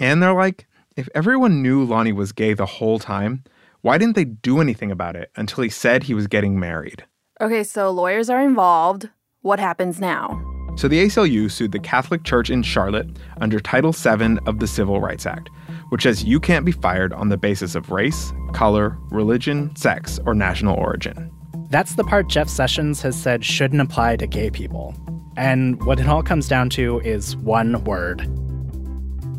And 0.00 0.22
they're 0.22 0.32
like, 0.32 0.66
if 0.96 1.08
everyone 1.14 1.62
knew 1.62 1.84
Lonnie 1.84 2.12
was 2.12 2.32
gay 2.32 2.54
the 2.54 2.66
whole 2.66 2.98
time, 2.98 3.44
why 3.82 3.98
didn't 3.98 4.14
they 4.14 4.24
do 4.24 4.60
anything 4.60 4.90
about 4.90 5.16
it 5.16 5.30
until 5.36 5.62
he 5.64 5.70
said 5.70 6.04
he 6.04 6.14
was 6.14 6.26
getting 6.26 6.58
married? 6.58 7.04
Okay, 7.40 7.64
so 7.64 7.90
lawyers 7.90 8.30
are 8.30 8.40
involved. 8.40 9.10
What 9.42 9.58
happens 9.58 10.00
now? 10.00 10.51
So 10.74 10.88
the 10.88 11.04
ACLU 11.04 11.50
sued 11.50 11.72
the 11.72 11.78
Catholic 11.78 12.24
Church 12.24 12.50
in 12.50 12.62
Charlotte 12.62 13.08
under 13.40 13.60
Title 13.60 13.92
VII 13.92 14.38
of 14.46 14.58
the 14.58 14.66
Civil 14.66 15.00
Rights 15.00 15.26
Act, 15.26 15.50
which 15.90 16.02
says 16.02 16.24
you 16.24 16.40
can't 16.40 16.64
be 16.64 16.72
fired 16.72 17.12
on 17.12 17.28
the 17.28 17.36
basis 17.36 17.74
of 17.74 17.90
race, 17.90 18.32
color, 18.52 18.96
religion, 19.10 19.74
sex, 19.76 20.18
or 20.24 20.34
national 20.34 20.76
origin. 20.76 21.30
That's 21.70 21.94
the 21.94 22.04
part 22.04 22.28
Jeff 22.28 22.48
Sessions 22.48 23.00
has 23.02 23.20
said 23.20 23.44
shouldn't 23.44 23.80
apply 23.80 24.16
to 24.16 24.26
gay 24.26 24.50
people. 24.50 24.94
And 25.36 25.82
what 25.84 26.00
it 26.00 26.08
all 26.08 26.22
comes 26.22 26.48
down 26.48 26.68
to 26.70 27.00
is 27.00 27.36
one 27.36 27.82
word 27.84 28.28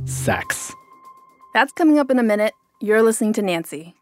sex. 0.06 0.74
That's 1.54 1.72
coming 1.74 2.00
up 2.00 2.10
in 2.10 2.20
a 2.20 2.24
minute. 2.24 2.54
You're 2.80 3.04
listening 3.04 3.34
to 3.34 3.42
Nancy. 3.42 3.96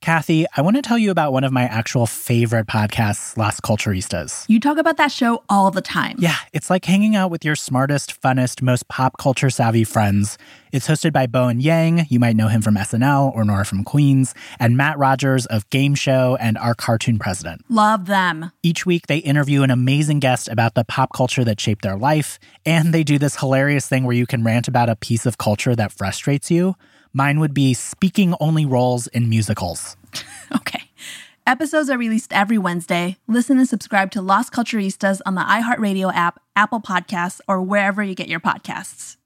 Kathy, 0.00 0.46
I 0.56 0.62
want 0.62 0.76
to 0.76 0.82
tell 0.82 0.96
you 0.96 1.10
about 1.10 1.34
one 1.34 1.44
of 1.44 1.52
my 1.52 1.64
actual 1.64 2.06
favorite 2.06 2.66
podcasts, 2.66 3.36
Las 3.36 3.60
Culturistas. 3.60 4.46
You 4.48 4.58
talk 4.58 4.78
about 4.78 4.96
that 4.96 5.12
show 5.12 5.42
all 5.50 5.70
the 5.70 5.82
time. 5.82 6.16
Yeah, 6.18 6.36
it's 6.54 6.70
like 6.70 6.86
hanging 6.86 7.14
out 7.14 7.30
with 7.30 7.44
your 7.44 7.54
smartest, 7.54 8.18
funnest, 8.18 8.62
most 8.62 8.88
pop 8.88 9.18
culture 9.18 9.50
savvy 9.50 9.84
friends. 9.84 10.38
It's 10.72 10.88
hosted 10.88 11.12
by 11.12 11.26
Bowen 11.26 11.60
Yang, 11.60 12.06
you 12.08 12.18
might 12.18 12.34
know 12.34 12.48
him 12.48 12.62
from 12.62 12.76
SNL 12.76 13.34
or 13.34 13.44
Nora 13.44 13.66
from 13.66 13.84
Queens, 13.84 14.34
and 14.58 14.74
Matt 14.74 14.96
Rogers 14.96 15.44
of 15.46 15.68
Game 15.68 15.94
Show 15.94 16.38
and 16.40 16.56
Our 16.56 16.74
Cartoon 16.74 17.18
President. 17.18 17.62
Love 17.68 18.06
them. 18.06 18.52
Each 18.62 18.86
week, 18.86 19.06
they 19.06 19.18
interview 19.18 19.62
an 19.62 19.70
amazing 19.70 20.20
guest 20.20 20.48
about 20.48 20.76
the 20.76 20.84
pop 20.84 21.12
culture 21.12 21.44
that 21.44 21.60
shaped 21.60 21.82
their 21.82 21.98
life, 21.98 22.38
and 22.64 22.94
they 22.94 23.04
do 23.04 23.18
this 23.18 23.36
hilarious 23.36 23.86
thing 23.86 24.04
where 24.04 24.16
you 24.16 24.26
can 24.26 24.44
rant 24.44 24.66
about 24.66 24.88
a 24.88 24.96
piece 24.96 25.26
of 25.26 25.36
culture 25.36 25.76
that 25.76 25.92
frustrates 25.92 26.50
you. 26.50 26.74
Mine 27.12 27.40
would 27.40 27.54
be 27.54 27.74
speaking 27.74 28.34
only 28.40 28.64
roles 28.64 29.06
in 29.08 29.28
musicals. 29.28 29.96
okay. 30.56 30.90
Episodes 31.46 31.90
are 31.90 31.98
released 31.98 32.32
every 32.32 32.58
Wednesday. 32.58 33.16
Listen 33.26 33.58
and 33.58 33.68
subscribe 33.68 34.10
to 34.12 34.22
Las 34.22 34.50
Culturistas 34.50 35.20
on 35.26 35.34
the 35.34 35.40
iHeartRadio 35.40 36.14
app, 36.14 36.40
Apple 36.54 36.80
Podcasts, 36.80 37.40
or 37.48 37.60
wherever 37.60 38.02
you 38.02 38.14
get 38.14 38.28
your 38.28 38.40
podcasts. 38.40 39.16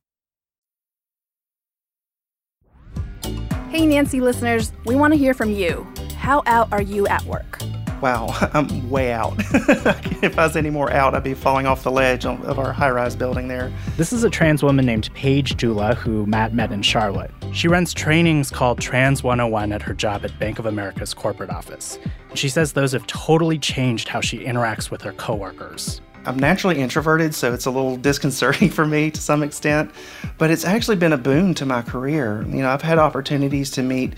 Hey, 3.69 3.87
Nancy 3.87 4.21
listeners, 4.21 4.73
we 4.85 4.95
want 4.95 5.13
to 5.13 5.19
hear 5.19 5.35
from 5.35 5.51
you. 5.51 5.87
How 6.17 6.43
out 6.47 6.73
are 6.73 6.81
you 6.81 7.07
at 7.09 7.25
work? 7.25 7.59
Wow, 8.01 8.29
I'm 8.53 8.91
way 8.91 9.13
out. 9.13 9.35
if 9.39 10.39
I 10.39 10.47
was 10.47 10.57
any 10.57 10.71
more 10.71 10.91
out, 10.93 11.15
I'd 11.15 11.25
be 11.25 11.35
falling 11.35 11.67
off 11.67 11.83
the 11.83 11.91
ledge 11.91 12.27
of 12.27 12.59
our 12.59 12.73
high 12.73 12.91
rise 12.91 13.17
building 13.17 13.49
there. 13.49 13.73
This 13.97 14.13
is 14.13 14.25
a 14.25 14.31
trans 14.31 14.63
woman 14.63 14.85
named 14.85 15.09
Paige 15.15 15.57
Jula 15.57 15.95
who 15.95 16.27
Matt 16.27 16.55
met 16.55 16.73
in 16.73 16.83
Charlotte. 16.83 17.31
She 17.53 17.69
runs 17.69 17.95
trainings 17.95 18.51
called 18.51 18.81
Trans 18.81 19.23
101 19.23 19.73
at 19.73 19.83
her 19.83 19.95
job 19.95 20.25
at 20.25 20.39
Bank 20.39 20.59
of 20.59 20.67
America's 20.67 21.15
corporate 21.15 21.51
office. 21.51 21.99
She 22.35 22.49
says 22.49 22.73
those 22.73 22.93
have 22.93 23.07
totally 23.07 23.59
changed 23.59 24.09
how 24.09 24.21
she 24.21 24.45
interacts 24.45 24.91
with 24.91 25.03
her 25.03 25.13
coworkers. 25.13 26.01
I'm 26.27 26.39
naturally 26.39 26.81
introverted, 26.81 27.35
so 27.35 27.53
it's 27.53 27.67
a 27.67 27.71
little 27.71 27.97
disconcerting 28.11 28.71
for 28.71 28.87
me 28.87 29.11
to 29.11 29.21
some 29.21 29.43
extent, 29.43 29.91
but 30.39 30.51
it's 30.51 30.65
actually 30.65 30.97
been 30.97 31.13
a 31.13 31.19
boon 31.19 31.55
to 31.55 31.67
my 31.67 31.83
career. 31.83 32.43
You 32.49 32.63
know, 32.63 32.71
I've 32.71 32.83
had 32.83 32.99
opportunities 32.99 33.71
to 33.73 33.83
meet 33.83 34.15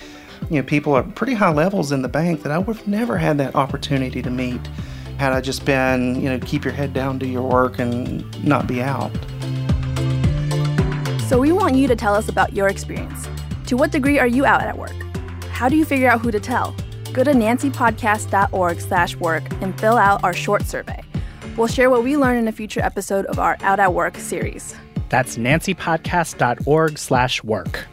you 0.50 0.56
know, 0.56 0.62
people 0.62 0.96
at 0.96 1.14
pretty 1.14 1.34
high 1.34 1.52
levels 1.52 1.92
in 1.92 2.02
the 2.02 2.08
bank 2.08 2.42
that 2.42 2.52
I 2.52 2.58
would 2.58 2.76
have 2.76 2.88
never 2.88 3.18
had 3.18 3.38
that 3.38 3.54
opportunity 3.54 4.22
to 4.22 4.30
meet 4.30 4.60
had 5.18 5.32
I 5.32 5.40
just 5.40 5.64
been, 5.64 6.20
you 6.20 6.28
know, 6.28 6.38
keep 6.40 6.64
your 6.64 6.74
head 6.74 6.92
down, 6.92 7.18
do 7.18 7.26
your 7.26 7.42
work, 7.42 7.78
and 7.78 8.44
not 8.44 8.66
be 8.66 8.82
out. 8.82 9.12
So 11.28 11.38
we 11.40 11.52
want 11.52 11.74
you 11.74 11.88
to 11.88 11.96
tell 11.96 12.14
us 12.14 12.28
about 12.28 12.52
your 12.52 12.68
experience. 12.68 13.28
To 13.66 13.76
what 13.76 13.90
degree 13.90 14.18
are 14.18 14.26
you 14.28 14.46
out 14.46 14.62
at 14.62 14.76
work? 14.76 14.94
How 15.50 15.68
do 15.68 15.76
you 15.76 15.84
figure 15.84 16.08
out 16.08 16.20
who 16.20 16.30
to 16.30 16.38
tell? 16.38 16.74
Go 17.12 17.24
to 17.24 17.32
nancypodcast.org 17.32 18.80
slash 18.80 19.16
work 19.16 19.42
and 19.62 19.78
fill 19.80 19.96
out 19.96 20.22
our 20.22 20.34
short 20.34 20.62
survey. 20.66 21.02
We'll 21.56 21.66
share 21.66 21.88
what 21.88 22.04
we 22.04 22.16
learn 22.16 22.36
in 22.36 22.46
a 22.46 22.52
future 22.52 22.80
episode 22.80 23.24
of 23.26 23.38
our 23.38 23.56
Out 23.62 23.80
at 23.80 23.94
Work 23.94 24.18
series. 24.18 24.74
That's 25.08 25.38
nancypodcast.org 25.38 26.98
slash 26.98 27.42
work. 27.42 27.86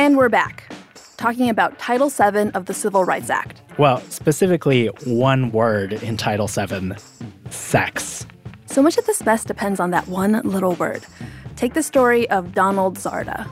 And 0.00 0.16
we're 0.16 0.30
back, 0.30 0.64
talking 1.18 1.50
about 1.50 1.78
Title 1.78 2.08
VII 2.08 2.52
of 2.54 2.64
the 2.64 2.72
Civil 2.72 3.04
Rights 3.04 3.28
Act. 3.28 3.60
Well, 3.76 4.00
specifically, 4.08 4.86
one 5.04 5.52
word 5.52 5.92
in 5.92 6.16
Title 6.16 6.46
VII 6.46 6.92
sex. 7.50 8.26
So 8.64 8.82
much 8.82 8.96
of 8.96 9.04
this 9.04 9.22
mess 9.26 9.44
depends 9.44 9.78
on 9.78 9.90
that 9.90 10.08
one 10.08 10.40
little 10.42 10.72
word. 10.76 11.04
Take 11.54 11.74
the 11.74 11.82
story 11.82 12.26
of 12.30 12.54
Donald 12.54 12.96
Zarda. 12.96 13.46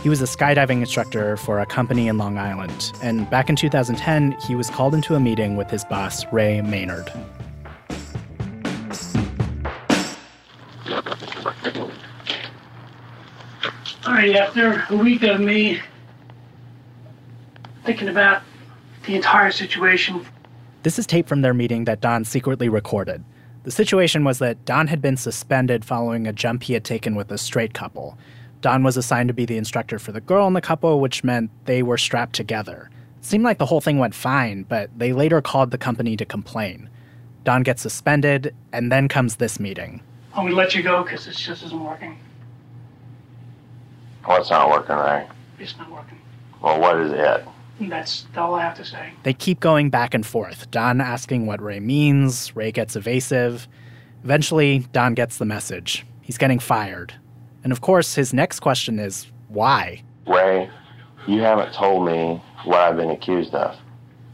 He 0.00 0.08
was 0.08 0.22
a 0.22 0.26
skydiving 0.26 0.78
instructor 0.78 1.36
for 1.36 1.58
a 1.58 1.66
company 1.66 2.06
in 2.06 2.16
Long 2.16 2.38
Island, 2.38 2.92
and 3.02 3.28
back 3.28 3.48
in 3.48 3.56
2010, 3.56 4.36
he 4.46 4.54
was 4.54 4.70
called 4.70 4.94
into 4.94 5.16
a 5.16 5.20
meeting 5.20 5.56
with 5.56 5.68
his 5.68 5.84
boss, 5.84 6.24
Ray 6.32 6.60
Maynard. 6.60 7.12
Right, 14.18 14.34
after 14.34 14.84
a 14.90 14.96
week 14.96 15.22
of 15.22 15.38
me 15.40 15.80
thinking 17.84 18.08
about 18.08 18.42
the 19.06 19.14
entire 19.14 19.52
situation. 19.52 20.26
This 20.82 20.98
is 20.98 21.06
tape 21.06 21.28
from 21.28 21.42
their 21.42 21.54
meeting 21.54 21.84
that 21.84 22.00
Don 22.00 22.24
secretly 22.24 22.68
recorded. 22.68 23.22
The 23.62 23.70
situation 23.70 24.24
was 24.24 24.40
that 24.40 24.64
Don 24.64 24.88
had 24.88 25.00
been 25.00 25.16
suspended 25.16 25.84
following 25.84 26.26
a 26.26 26.32
jump 26.32 26.64
he 26.64 26.72
had 26.72 26.82
taken 26.82 27.14
with 27.14 27.30
a 27.30 27.38
straight 27.38 27.74
couple. 27.74 28.18
Don 28.60 28.82
was 28.82 28.96
assigned 28.96 29.28
to 29.28 29.34
be 29.34 29.44
the 29.44 29.56
instructor 29.56 30.00
for 30.00 30.10
the 30.10 30.20
girl 30.20 30.48
in 30.48 30.54
the 30.54 30.60
couple, 30.60 30.98
which 30.98 31.22
meant 31.22 31.52
they 31.66 31.84
were 31.84 31.96
strapped 31.96 32.34
together. 32.34 32.90
It 33.20 33.24
seemed 33.24 33.44
like 33.44 33.58
the 33.58 33.66
whole 33.66 33.80
thing 33.80 33.98
went 34.00 34.16
fine, 34.16 34.64
but 34.64 34.90
they 34.98 35.12
later 35.12 35.40
called 35.40 35.70
the 35.70 35.78
company 35.78 36.16
to 36.16 36.24
complain. 36.24 36.90
Don 37.44 37.62
gets 37.62 37.82
suspended, 37.82 38.52
and 38.72 38.90
then 38.90 39.06
comes 39.06 39.36
this 39.36 39.60
meeting. 39.60 40.02
I'm 40.34 40.46
gonna 40.46 40.56
let 40.56 40.74
you 40.74 40.82
go 40.82 41.04
because 41.04 41.28
it 41.28 41.36
just 41.36 41.62
isn't 41.62 41.84
working. 41.84 42.18
What's 44.28 44.50
not 44.50 44.68
working, 44.68 44.94
Ray? 44.94 45.26
It's 45.58 45.74
not 45.78 45.90
working. 45.90 46.18
Well, 46.60 46.78
what 46.78 47.00
is 47.00 47.12
it? 47.12 47.46
That's 47.80 48.26
all 48.36 48.54
I 48.54 48.62
have 48.62 48.76
to 48.76 48.84
say. 48.84 49.14
They 49.22 49.32
keep 49.32 49.58
going 49.58 49.88
back 49.88 50.12
and 50.12 50.26
forth, 50.26 50.70
Don 50.70 51.00
asking 51.00 51.46
what 51.46 51.62
Ray 51.62 51.80
means, 51.80 52.54
Ray 52.54 52.70
gets 52.70 52.94
evasive. 52.94 53.66
Eventually, 54.24 54.80
Don 54.92 55.14
gets 55.14 55.38
the 55.38 55.46
message. 55.46 56.04
He's 56.20 56.36
getting 56.36 56.58
fired. 56.58 57.14
And 57.64 57.72
of 57.72 57.80
course, 57.80 58.16
his 58.16 58.34
next 58.34 58.60
question 58.60 58.98
is 58.98 59.26
why? 59.48 60.02
Ray, 60.26 60.68
you 61.26 61.40
haven't 61.40 61.72
told 61.72 62.04
me 62.06 62.42
what 62.64 62.80
I've 62.80 62.96
been 62.98 63.10
accused 63.10 63.54
of. 63.54 63.76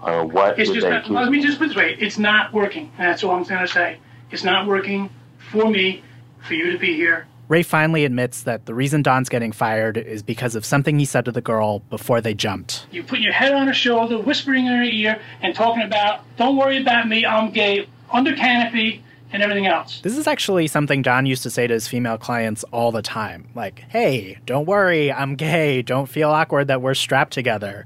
Or 0.03 0.27
what 0.27 0.59
It's 0.59 0.71
did 0.71 0.75
just 0.75 0.87
they 0.87 0.91
not, 0.91 1.03
accuse 1.03 1.15
let 1.15 1.31
me 1.31 1.39
me 1.39 1.45
just 1.45 1.59
put 1.59 1.67
it 1.67 1.69
this 1.69 1.77
way. 1.77 1.97
It's 2.01 2.19
not 2.19 2.53
working. 2.53 2.91
That's 2.99 3.23
all 3.23 3.37
I'm 3.37 3.45
going 3.45 3.61
to 3.61 3.69
say. 3.69 3.99
It's 4.33 4.43
not 4.43 4.67
working 4.67 5.09
for 5.53 5.71
me, 5.71 6.03
for 6.43 6.55
you 6.55 6.73
to 6.73 6.79
be 6.79 6.97
here. 6.97 7.29
Ray 7.49 7.63
finally 7.63 8.05
admits 8.05 8.43
that 8.45 8.65
the 8.65 8.75
reason 8.75 9.03
Don's 9.03 9.29
getting 9.29 9.53
fired 9.53 9.99
is 9.99 10.23
because 10.23 10.55
of 10.55 10.65
something 10.65 10.99
he 10.99 11.05
said 11.05 11.27
to 11.27 11.33
the 11.33 11.43
girl 11.43 11.81
before 11.91 12.21
they 12.21 12.33
jumped. 12.33 12.87
You 12.91 13.03
put 13.03 13.21
your 13.21 13.33
head 13.33 13.53
on 13.53 13.67
her 13.67 13.75
shoulder, 13.75 14.19
whispering 14.19 14.67
in 14.67 14.73
her 14.73 14.83
ear, 14.83 15.21
and 15.43 15.55
talking 15.55 15.83
about, 15.83 16.23
don't 16.37 16.57
worry 16.57 16.81
about 16.81 17.07
me, 17.07 17.27
I'm 17.27 17.51
gay, 17.51 17.87
under 18.11 18.35
canopy, 18.35 19.03
and 19.31 19.43
everything 19.43 19.67
else. 19.67 20.01
This 20.01 20.17
is 20.17 20.27
actually 20.27 20.69
something 20.69 21.03
Don 21.03 21.27
used 21.27 21.43
to 21.43 21.51
say 21.51 21.67
to 21.67 21.75
his 21.75 21.89
female 21.89 22.17
clients 22.17 22.63
all 22.73 22.93
the 22.93 23.03
time. 23.03 23.49
Like, 23.55 23.81
hey, 23.89 24.39
don't 24.47 24.65
worry, 24.67 25.13
I'm 25.13 25.35
gay. 25.35 25.83
Don't 25.83 26.07
feel 26.07 26.31
awkward 26.31 26.69
that 26.69 26.81
we're 26.81 26.95
strapped 26.95 27.33
together. 27.33 27.85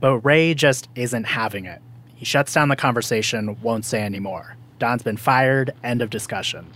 But 0.00 0.18
Ray 0.20 0.52
just 0.52 0.88
isn't 0.94 1.24
having 1.24 1.64
it. 1.64 1.80
He 2.16 2.24
shuts 2.24 2.52
down 2.52 2.68
the 2.68 2.76
conversation, 2.76 3.56
won't 3.62 3.84
say 3.86 4.02
anymore. 4.02 4.56
Don's 4.78 5.02
been 5.02 5.16
fired, 5.16 5.72
end 5.82 6.02
of 6.02 6.10
discussion. 6.10 6.66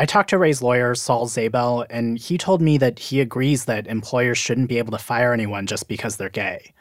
I 0.00 0.06
talked 0.06 0.30
to 0.30 0.38
Ray's 0.38 0.62
lawyer, 0.62 0.94
Saul 0.94 1.26
Zabell, 1.26 1.84
and 1.90 2.18
he 2.18 2.38
told 2.38 2.62
me 2.62 2.78
that 2.78 3.00
he 3.00 3.20
agrees 3.20 3.64
that 3.64 3.88
employers 3.88 4.38
shouldn't 4.38 4.68
be 4.68 4.78
able 4.78 4.92
to 4.92 4.98
fire 5.02 5.32
anyone 5.32 5.66
just 5.66 5.88
because 5.88 6.16
they're 6.16 6.28
gay. 6.28 6.72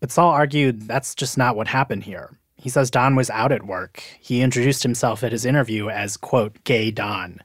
But 0.00 0.10
Saul 0.10 0.30
argued 0.30 0.88
that's 0.88 1.14
just 1.14 1.36
not 1.36 1.56
what 1.56 1.68
happened 1.68 2.04
here. 2.04 2.38
He 2.56 2.70
says 2.70 2.90
Don 2.90 3.16
was 3.16 3.28
out 3.28 3.52
at 3.52 3.66
work. 3.66 4.02
He 4.18 4.40
introduced 4.40 4.82
himself 4.82 5.22
at 5.22 5.32
his 5.32 5.44
interview 5.44 5.90
as, 5.90 6.16
quote, 6.16 6.62
gay 6.64 6.90
Don. 6.90 7.38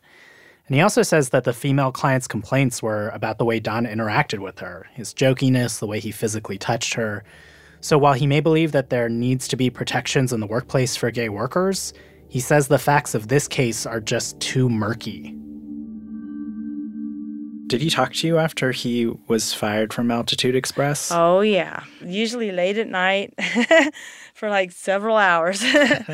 And 0.67 0.75
he 0.75 0.81
also 0.81 1.01
says 1.01 1.29
that 1.29 1.43
the 1.43 1.51
female 1.51 1.91
client's 1.91 2.27
complaints 2.27 2.81
were 2.81 3.09
about 3.09 3.39
the 3.39 3.45
way 3.45 3.59
Don 3.59 3.85
interacted 3.85 4.39
with 4.39 4.59
her, 4.59 4.87
his 4.93 5.13
jokiness, 5.13 5.79
the 5.79 5.87
way 5.87 5.99
he 5.99 6.11
physically 6.11 6.57
touched 6.57 6.93
her. 6.93 7.25
So 7.81 7.97
while 7.97 8.13
he 8.13 8.27
may 8.27 8.39
believe 8.39 8.71
that 8.71 8.89
there 8.89 9.09
needs 9.09 9.49
to 9.49 9.57
be 9.57 9.69
protections 9.69 10.31
in 10.31 10.39
the 10.39 10.47
workplace 10.47 10.95
for 10.95 11.11
gay 11.11 11.27
workers, 11.27 11.93
he 12.29 12.39
says 12.39 12.67
the 12.67 12.77
facts 12.77 13.15
of 13.15 13.27
this 13.27 13.47
case 13.47 13.85
are 13.85 13.99
just 13.99 14.39
too 14.39 14.69
murky. 14.69 15.35
Did 17.67 17.81
he 17.81 17.89
talk 17.89 18.13
to 18.13 18.27
you 18.27 18.39
after 18.39 18.71
he 18.71 19.11
was 19.27 19.53
fired 19.53 19.93
from 19.93 20.09
Altitude 20.09 20.55
Express? 20.55 21.11
Oh, 21.11 21.41
yeah. 21.41 21.83
Usually 22.03 22.51
late 22.51 22.77
at 22.77 22.87
night 22.87 23.33
for 24.33 24.49
like 24.49 24.71
several 24.71 25.17
hours. 25.17 25.63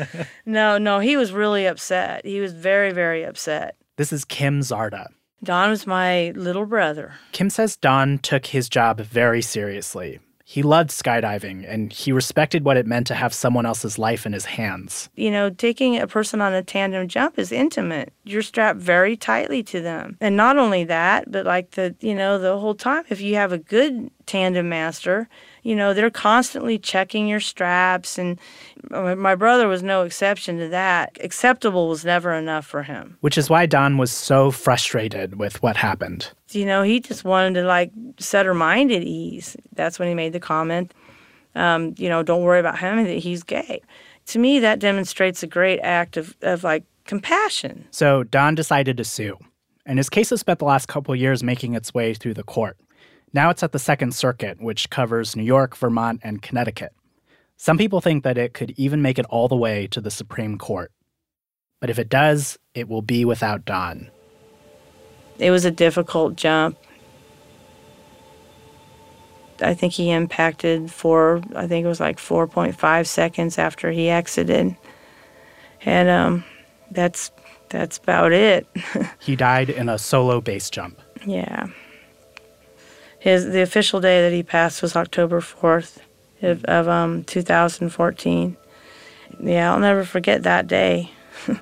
no, 0.46 0.76
no, 0.76 0.98
he 0.98 1.16
was 1.16 1.32
really 1.32 1.66
upset. 1.66 2.26
He 2.26 2.40
was 2.40 2.52
very, 2.52 2.92
very 2.92 3.22
upset. 3.22 3.76
This 3.96 4.12
is 4.12 4.26
Kim 4.26 4.60
Zarda. 4.60 5.06
Don 5.42 5.70
was 5.70 5.86
my 5.86 6.32
little 6.36 6.66
brother. 6.66 7.14
Kim 7.32 7.48
says 7.48 7.76
Don 7.76 8.18
took 8.18 8.46
his 8.46 8.68
job 8.68 9.00
very 9.00 9.40
seriously. 9.40 10.18
He 10.48 10.62
loved 10.62 10.90
skydiving 10.90 11.68
and 11.68 11.92
he 11.92 12.12
respected 12.12 12.64
what 12.64 12.76
it 12.76 12.86
meant 12.86 13.08
to 13.08 13.16
have 13.16 13.34
someone 13.34 13.66
else's 13.66 13.98
life 13.98 14.24
in 14.24 14.32
his 14.32 14.44
hands. 14.44 15.10
You 15.16 15.32
know, 15.32 15.50
taking 15.50 15.96
a 15.96 16.06
person 16.06 16.40
on 16.40 16.54
a 16.54 16.62
tandem 16.62 17.08
jump 17.08 17.36
is 17.36 17.50
intimate. 17.50 18.12
You're 18.22 18.42
strapped 18.42 18.78
very 18.78 19.16
tightly 19.16 19.64
to 19.64 19.80
them. 19.80 20.16
And 20.20 20.36
not 20.36 20.56
only 20.56 20.84
that, 20.84 21.32
but 21.32 21.46
like 21.46 21.72
the, 21.72 21.96
you 21.98 22.14
know, 22.14 22.38
the 22.38 22.58
whole 22.58 22.76
time, 22.76 23.02
if 23.08 23.20
you 23.20 23.34
have 23.34 23.50
a 23.50 23.58
good 23.58 24.08
tandem 24.26 24.68
master, 24.68 25.28
you 25.66 25.74
know, 25.74 25.92
they're 25.92 26.10
constantly 26.10 26.78
checking 26.78 27.26
your 27.26 27.40
straps. 27.40 28.18
And 28.18 28.38
my 28.88 29.34
brother 29.34 29.66
was 29.66 29.82
no 29.82 30.02
exception 30.02 30.58
to 30.58 30.68
that. 30.68 31.18
Acceptable 31.20 31.88
was 31.88 32.04
never 32.04 32.32
enough 32.32 32.64
for 32.64 32.84
him. 32.84 33.18
Which 33.20 33.36
is 33.36 33.50
why 33.50 33.66
Don 33.66 33.98
was 33.98 34.12
so 34.12 34.52
frustrated 34.52 35.40
with 35.40 35.60
what 35.64 35.76
happened. 35.76 36.30
You 36.50 36.66
know, 36.66 36.84
he 36.84 37.00
just 37.00 37.24
wanted 37.24 37.54
to 37.60 37.66
like 37.66 37.90
set 38.20 38.46
her 38.46 38.54
mind 38.54 38.92
at 38.92 39.02
ease. 39.02 39.56
That's 39.72 39.98
when 39.98 40.08
he 40.08 40.14
made 40.14 40.32
the 40.32 40.38
comment, 40.38 40.94
um, 41.56 41.96
you 41.98 42.08
know, 42.08 42.22
don't 42.22 42.44
worry 42.44 42.60
about 42.60 42.78
him, 42.78 43.02
that 43.02 43.18
he's 43.18 43.42
gay. 43.42 43.82
To 44.26 44.38
me, 44.38 44.60
that 44.60 44.78
demonstrates 44.78 45.42
a 45.42 45.48
great 45.48 45.80
act 45.80 46.16
of, 46.16 46.36
of 46.42 46.62
like 46.62 46.84
compassion. 47.06 47.88
So 47.90 48.22
Don 48.22 48.54
decided 48.54 48.96
to 48.98 49.04
sue. 49.04 49.36
And 49.84 49.98
his 49.98 50.08
case 50.10 50.30
has 50.30 50.38
spent 50.38 50.60
the 50.60 50.64
last 50.64 50.86
couple 50.86 51.14
years 51.16 51.42
making 51.42 51.74
its 51.74 51.92
way 51.92 52.14
through 52.14 52.34
the 52.34 52.44
court. 52.44 52.76
Now 53.36 53.50
it's 53.50 53.62
at 53.62 53.72
the 53.72 53.78
Second 53.78 54.14
Circuit, 54.14 54.62
which 54.62 54.88
covers 54.88 55.36
New 55.36 55.42
York, 55.42 55.76
Vermont, 55.76 56.20
and 56.24 56.40
Connecticut. 56.40 56.94
Some 57.58 57.76
people 57.76 58.00
think 58.00 58.24
that 58.24 58.38
it 58.38 58.54
could 58.54 58.72
even 58.78 59.02
make 59.02 59.18
it 59.18 59.26
all 59.26 59.46
the 59.46 59.54
way 59.54 59.86
to 59.88 60.00
the 60.00 60.10
Supreme 60.10 60.56
Court. 60.56 60.90
But 61.78 61.90
if 61.90 61.98
it 61.98 62.08
does, 62.08 62.58
it 62.72 62.88
will 62.88 63.02
be 63.02 63.26
without 63.26 63.66
Don. 63.66 64.10
It 65.38 65.50
was 65.50 65.66
a 65.66 65.70
difficult 65.70 66.36
jump. 66.36 66.78
I 69.60 69.74
think 69.74 69.92
he 69.92 70.10
impacted 70.10 70.90
for, 70.90 71.42
I 71.54 71.66
think 71.66 71.84
it 71.84 71.88
was 71.88 72.00
like 72.00 72.16
4.5 72.16 73.06
seconds 73.06 73.58
after 73.58 73.90
he 73.90 74.08
exited. 74.08 74.74
And 75.84 76.08
um, 76.08 76.44
that's 76.90 77.30
that's 77.68 77.98
about 77.98 78.32
it. 78.32 78.66
he 79.20 79.36
died 79.36 79.68
in 79.68 79.90
a 79.90 79.98
solo 79.98 80.40
base 80.40 80.70
jump. 80.70 81.02
Yeah. 81.26 81.66
His 83.18 83.46
the 83.46 83.62
official 83.62 84.00
day 84.00 84.22
that 84.22 84.34
he 84.34 84.42
passed 84.42 84.82
was 84.82 84.96
October 84.96 85.40
4th 85.40 85.98
of, 86.42 86.64
of 86.64 86.88
um 86.88 87.24
2014. 87.24 88.56
Yeah, 89.40 89.72
I'll 89.72 89.80
never 89.80 90.04
forget 90.04 90.42
that 90.44 90.66
day. 90.66 91.10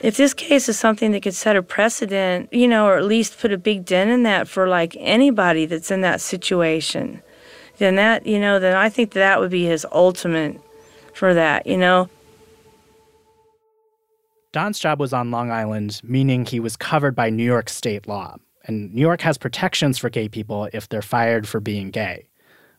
if 0.00 0.16
this 0.16 0.34
case 0.34 0.68
is 0.68 0.78
something 0.78 1.12
that 1.12 1.22
could 1.22 1.34
set 1.34 1.56
a 1.56 1.62
precedent, 1.62 2.52
you 2.52 2.68
know, 2.68 2.86
or 2.86 2.96
at 2.96 3.04
least 3.04 3.40
put 3.40 3.52
a 3.52 3.58
big 3.58 3.84
dent 3.84 4.10
in 4.10 4.22
that 4.24 4.48
for 4.48 4.68
like 4.68 4.96
anybody 4.98 5.66
that's 5.66 5.90
in 5.90 6.02
that 6.02 6.20
situation, 6.20 7.22
then 7.78 7.96
that, 7.96 8.26
you 8.26 8.38
know, 8.38 8.58
then 8.58 8.76
I 8.76 8.88
think 8.88 9.12
that, 9.12 9.20
that 9.20 9.40
would 9.40 9.50
be 9.50 9.64
his 9.64 9.86
ultimate 9.90 10.60
for 11.14 11.34
that, 11.34 11.66
you 11.66 11.76
know. 11.76 12.08
Don's 14.52 14.78
job 14.78 15.00
was 15.00 15.12
on 15.12 15.30
Long 15.30 15.50
Island, 15.50 16.00
meaning 16.02 16.44
he 16.44 16.60
was 16.60 16.76
covered 16.76 17.14
by 17.14 17.30
New 17.30 17.44
York 17.44 17.68
state 17.68 18.08
law. 18.08 18.36
And 18.64 18.92
New 18.92 19.02
York 19.02 19.20
has 19.22 19.38
protections 19.38 19.98
for 19.98 20.10
gay 20.10 20.28
people 20.28 20.68
if 20.72 20.88
they're 20.88 21.02
fired 21.02 21.48
for 21.48 21.60
being 21.60 21.90
gay. 21.90 22.28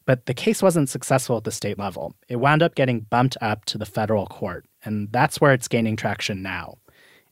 But 0.05 0.25
the 0.25 0.33
case 0.33 0.61
wasn't 0.61 0.89
successful 0.89 1.37
at 1.37 1.43
the 1.43 1.51
state 1.51 1.77
level. 1.77 2.15
It 2.27 2.37
wound 2.37 2.63
up 2.63 2.75
getting 2.75 3.01
bumped 3.01 3.37
up 3.41 3.65
to 3.65 3.77
the 3.77 3.85
federal 3.85 4.25
court, 4.25 4.65
and 4.83 5.11
that's 5.11 5.39
where 5.39 5.53
it's 5.53 5.67
gaining 5.67 5.95
traction 5.95 6.41
now 6.41 6.77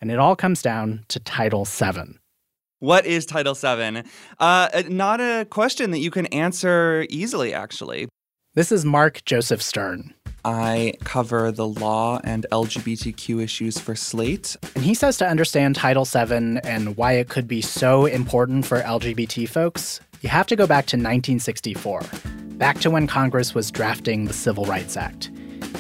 and 0.01 0.11
it 0.11 0.19
all 0.19 0.35
comes 0.35 0.61
down 0.61 1.05
to 1.09 1.19
Title 1.19 1.65
VII. 1.65 2.17
What 2.79 3.05
is 3.05 3.25
Title 3.25 3.55
VII? 3.55 4.03
Uh, 4.39 4.83
not 4.87 5.19
a 5.19 5.45
question 5.49 5.91
that 5.91 5.99
you 5.99 6.11
can 6.11 6.27
answer 6.27 7.07
easily, 7.09 7.53
actually. 7.53 8.07
This 8.53 8.71
is 8.71 8.85
Mark 8.85 9.23
Joseph 9.25 9.61
Stern. 9.61 10.13
I 10.45 10.93
cover 11.03 11.51
the 11.51 11.67
law 11.67 12.19
and 12.23 12.45
LGBTQ 12.51 13.43
issues 13.43 13.77
for 13.79 13.95
Slate. 13.95 14.55
And 14.75 14.83
he 14.83 14.93
says 14.93 15.17
to 15.17 15.27
understand 15.27 15.75
Title 15.75 16.05
VII 16.05 16.59
and 16.63 16.95
why 16.97 17.13
it 17.13 17.29
could 17.29 17.47
be 17.47 17.61
so 17.61 18.05
important 18.05 18.65
for 18.65 18.81
LGBT 18.81 19.49
folks, 19.49 19.99
you 20.21 20.29
have 20.29 20.47
to 20.47 20.55
go 20.55 20.65
back 20.65 20.85
to 20.87 20.97
1964, 20.97 22.01
back 22.57 22.79
to 22.79 22.89
when 22.89 23.07
Congress 23.07 23.53
was 23.53 23.69
drafting 23.71 24.25
the 24.25 24.33
Civil 24.33 24.65
Rights 24.65 24.97
Act. 24.97 25.29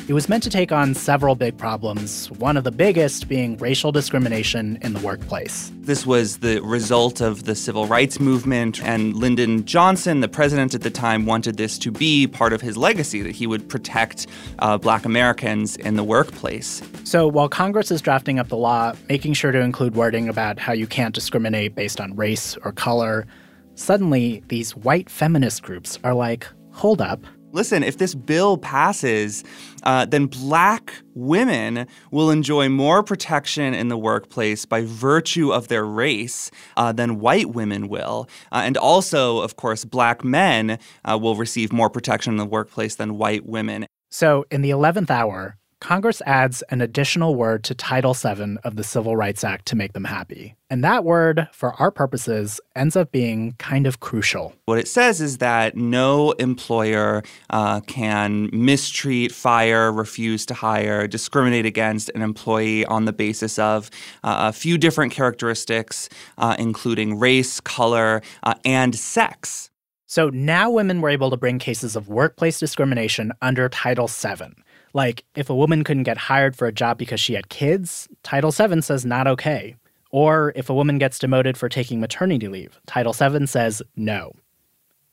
It 0.07 0.13
was 0.13 0.29
meant 0.29 0.41
to 0.43 0.49
take 0.49 0.71
on 0.71 0.93
several 0.93 1.35
big 1.35 1.57
problems, 1.57 2.31
one 2.31 2.55
of 2.55 2.63
the 2.63 2.71
biggest 2.71 3.27
being 3.27 3.57
racial 3.57 3.91
discrimination 3.91 4.77
in 4.81 4.93
the 4.93 5.01
workplace. 5.01 5.69
This 5.79 6.05
was 6.05 6.37
the 6.37 6.61
result 6.61 7.19
of 7.19 7.43
the 7.43 7.55
civil 7.55 7.87
rights 7.87 8.17
movement, 8.17 8.81
and 8.81 9.17
Lyndon 9.17 9.65
Johnson, 9.65 10.21
the 10.21 10.29
president 10.29 10.73
at 10.73 10.81
the 10.81 10.89
time, 10.89 11.25
wanted 11.25 11.57
this 11.57 11.77
to 11.79 11.91
be 11.91 12.25
part 12.25 12.53
of 12.53 12.61
his 12.61 12.77
legacy 12.77 13.21
that 13.21 13.35
he 13.35 13.47
would 13.47 13.67
protect 13.67 14.27
uh, 14.59 14.77
black 14.77 15.03
Americans 15.03 15.75
in 15.75 15.97
the 15.97 16.05
workplace. 16.05 16.81
So 17.03 17.27
while 17.27 17.49
Congress 17.49 17.91
is 17.91 18.01
drafting 18.01 18.39
up 18.39 18.47
the 18.47 18.55
law, 18.55 18.93
making 19.09 19.33
sure 19.33 19.51
to 19.51 19.59
include 19.59 19.95
wording 19.95 20.29
about 20.29 20.57
how 20.57 20.71
you 20.71 20.87
can't 20.87 21.13
discriminate 21.13 21.75
based 21.75 21.99
on 21.99 22.15
race 22.15 22.55
or 22.63 22.71
color, 22.71 23.27
suddenly 23.75 24.41
these 24.47 24.73
white 24.73 25.09
feminist 25.09 25.63
groups 25.63 25.99
are 26.05 26.13
like, 26.13 26.47
hold 26.71 27.01
up 27.01 27.25
listen, 27.57 27.83
if 27.83 27.97
this 27.97 28.13
bill 28.15 28.57
passes, 28.57 29.43
uh, 29.83 30.05
then 30.05 30.27
black 30.27 30.93
women 31.15 31.87
will 32.11 32.29
enjoy 32.29 32.69
more 32.69 33.01
protection 33.01 33.73
in 33.73 33.89
the 33.89 33.97
workplace 33.97 34.63
by 34.63 34.83
virtue 34.83 35.51
of 35.51 35.67
their 35.67 35.83
race 35.83 36.51
uh, 36.77 36.91
than 36.93 37.19
white 37.19 37.49
women 37.49 37.89
will. 37.89 38.29
Uh, 38.51 38.61
and 38.63 38.77
also, 38.77 39.39
of 39.39 39.55
course, 39.55 39.83
black 39.83 40.23
men 40.23 40.77
uh, 41.03 41.17
will 41.19 41.35
receive 41.35 41.73
more 41.73 41.89
protection 41.89 42.33
in 42.33 42.37
the 42.37 42.45
workplace 42.45 42.95
than 42.95 43.17
white 43.17 43.45
women. 43.45 43.87
So, 44.09 44.45
in 44.51 44.61
the 44.61 44.69
11th 44.69 45.09
hour, 45.09 45.57
Congress 45.79 46.23
adds 46.25 46.63
an 46.69 46.81
additional 46.81 47.35
word 47.35 47.63
to 47.63 47.75
Title 47.75 48.13
VII 48.13 48.57
of 48.63 48.75
the 48.77 48.83
Civil 48.83 49.15
Rights 49.15 49.43
Act 49.43 49.67
to 49.67 49.75
make 49.75 49.93
them 49.93 50.05
happy. 50.05 50.55
And 50.71 50.83
that 50.83 51.03
word, 51.03 51.47
for 51.51 51.73
our 51.73 51.91
purposes, 51.91 52.59
ends 52.75 52.95
up 52.95 53.11
being 53.11 53.53
kind 53.59 53.85
of 53.85 53.99
crucial. 53.99 54.55
What 54.65 54.79
it 54.79 54.87
says 54.87 55.21
is 55.21 55.37
that 55.37 55.77
no 55.77 56.31
employer 56.33 57.21
uh, 57.51 57.81
can 57.81 58.49
mistreat, 58.51 59.31
fire, 59.31 59.91
refuse 59.91 60.47
to 60.47 60.55
hire, 60.55 61.07
discriminate 61.07 61.67
against 61.67 62.09
an 62.15 62.23
employee 62.23 62.83
on 62.85 63.05
the 63.05 63.13
basis 63.13 63.59
of 63.59 63.91
uh, 64.23 64.49
a 64.49 64.53
few 64.53 64.79
different 64.79 65.13
characteristics, 65.13 66.09
uh, 66.39 66.55
including 66.57 67.19
race, 67.19 67.59
color, 67.59 68.23
uh, 68.41 68.55
and 68.65 68.95
sex. 68.95 69.69
So 70.09 70.29
now 70.29 70.71
women 70.71 71.01
were 71.01 71.09
able 71.09 71.29
to 71.29 71.37
bring 71.37 71.59
cases 71.59 71.97
of 71.97 72.07
workplace 72.07 72.59
discrimination 72.59 73.33
under 73.41 73.67
Title 73.67 74.07
VII. 74.07 74.53
Like, 74.97 75.25
if 75.35 75.51
a 75.51 75.55
woman 75.55 75.83
couldn't 75.83 76.09
get 76.09 76.17
hired 76.17 76.55
for 76.55 76.65
a 76.65 76.71
job 76.71 76.97
because 76.97 77.19
she 77.19 77.35
had 77.35 77.49
kids, 77.49 78.07
Title 78.23 78.49
VII 78.49 78.81
says 78.81 79.05
not 79.05 79.27
okay. 79.27 79.75
Or 80.09 80.51
if 80.55 80.71
a 80.71 80.73
woman 80.73 80.97
gets 80.97 81.19
demoted 81.19 81.55
for 81.55 81.69
taking 81.69 81.99
maternity 81.99 82.47
leave, 82.47 82.79
Title 82.87 83.13
VII 83.13 83.45
says 83.45 83.83
no. 83.95 84.31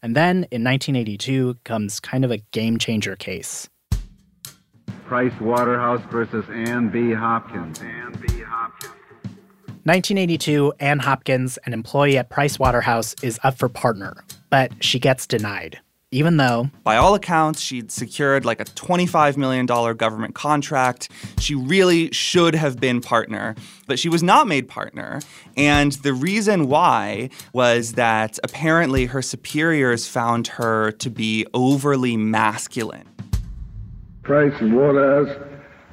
And 0.02 0.16
then 0.16 0.46
in 0.50 0.64
1982 0.64 1.58
comes 1.64 2.00
kind 2.00 2.24
of 2.24 2.30
a 2.30 2.38
game 2.50 2.78
changer 2.78 3.14
case. 3.14 3.68
Price 5.04 5.38
Waterhouse 5.38 6.00
versus 6.10 6.46
Ann 6.48 6.88
B. 6.88 7.12
Hopkins. 7.12 7.78
Ann 7.82 8.12
B. 8.12 8.40
Hopkins. 8.40 8.94
1982, 9.82 10.72
Ann 10.80 10.98
Hopkins, 10.98 11.58
an 11.66 11.74
employee 11.74 12.16
at 12.16 12.30
Price 12.30 12.58
Waterhouse, 12.58 13.14
is 13.22 13.38
up 13.44 13.58
for 13.58 13.68
partner, 13.68 14.24
but 14.48 14.72
she 14.82 14.98
gets 14.98 15.26
denied 15.26 15.78
even 16.14 16.36
though, 16.36 16.70
by 16.84 16.96
all 16.96 17.16
accounts, 17.16 17.60
she'd 17.60 17.90
secured 17.90 18.44
like 18.44 18.60
a 18.60 18.64
$25 18.64 19.36
million 19.36 19.66
government 19.66 20.32
contract. 20.32 21.10
She 21.40 21.56
really 21.56 22.12
should 22.12 22.54
have 22.54 22.78
been 22.78 23.00
partner, 23.00 23.56
but 23.88 23.98
she 23.98 24.08
was 24.08 24.22
not 24.22 24.46
made 24.46 24.68
partner. 24.68 25.20
And 25.56 25.90
the 25.90 26.12
reason 26.14 26.68
why 26.68 27.30
was 27.52 27.94
that 27.94 28.38
apparently 28.44 29.06
her 29.06 29.22
superiors 29.22 30.06
found 30.06 30.46
her 30.46 30.92
to 30.92 31.10
be 31.10 31.46
overly 31.52 32.16
masculine. 32.16 33.08
Price 34.22 34.54
and 34.60 34.76
Waterhouse 34.76 35.36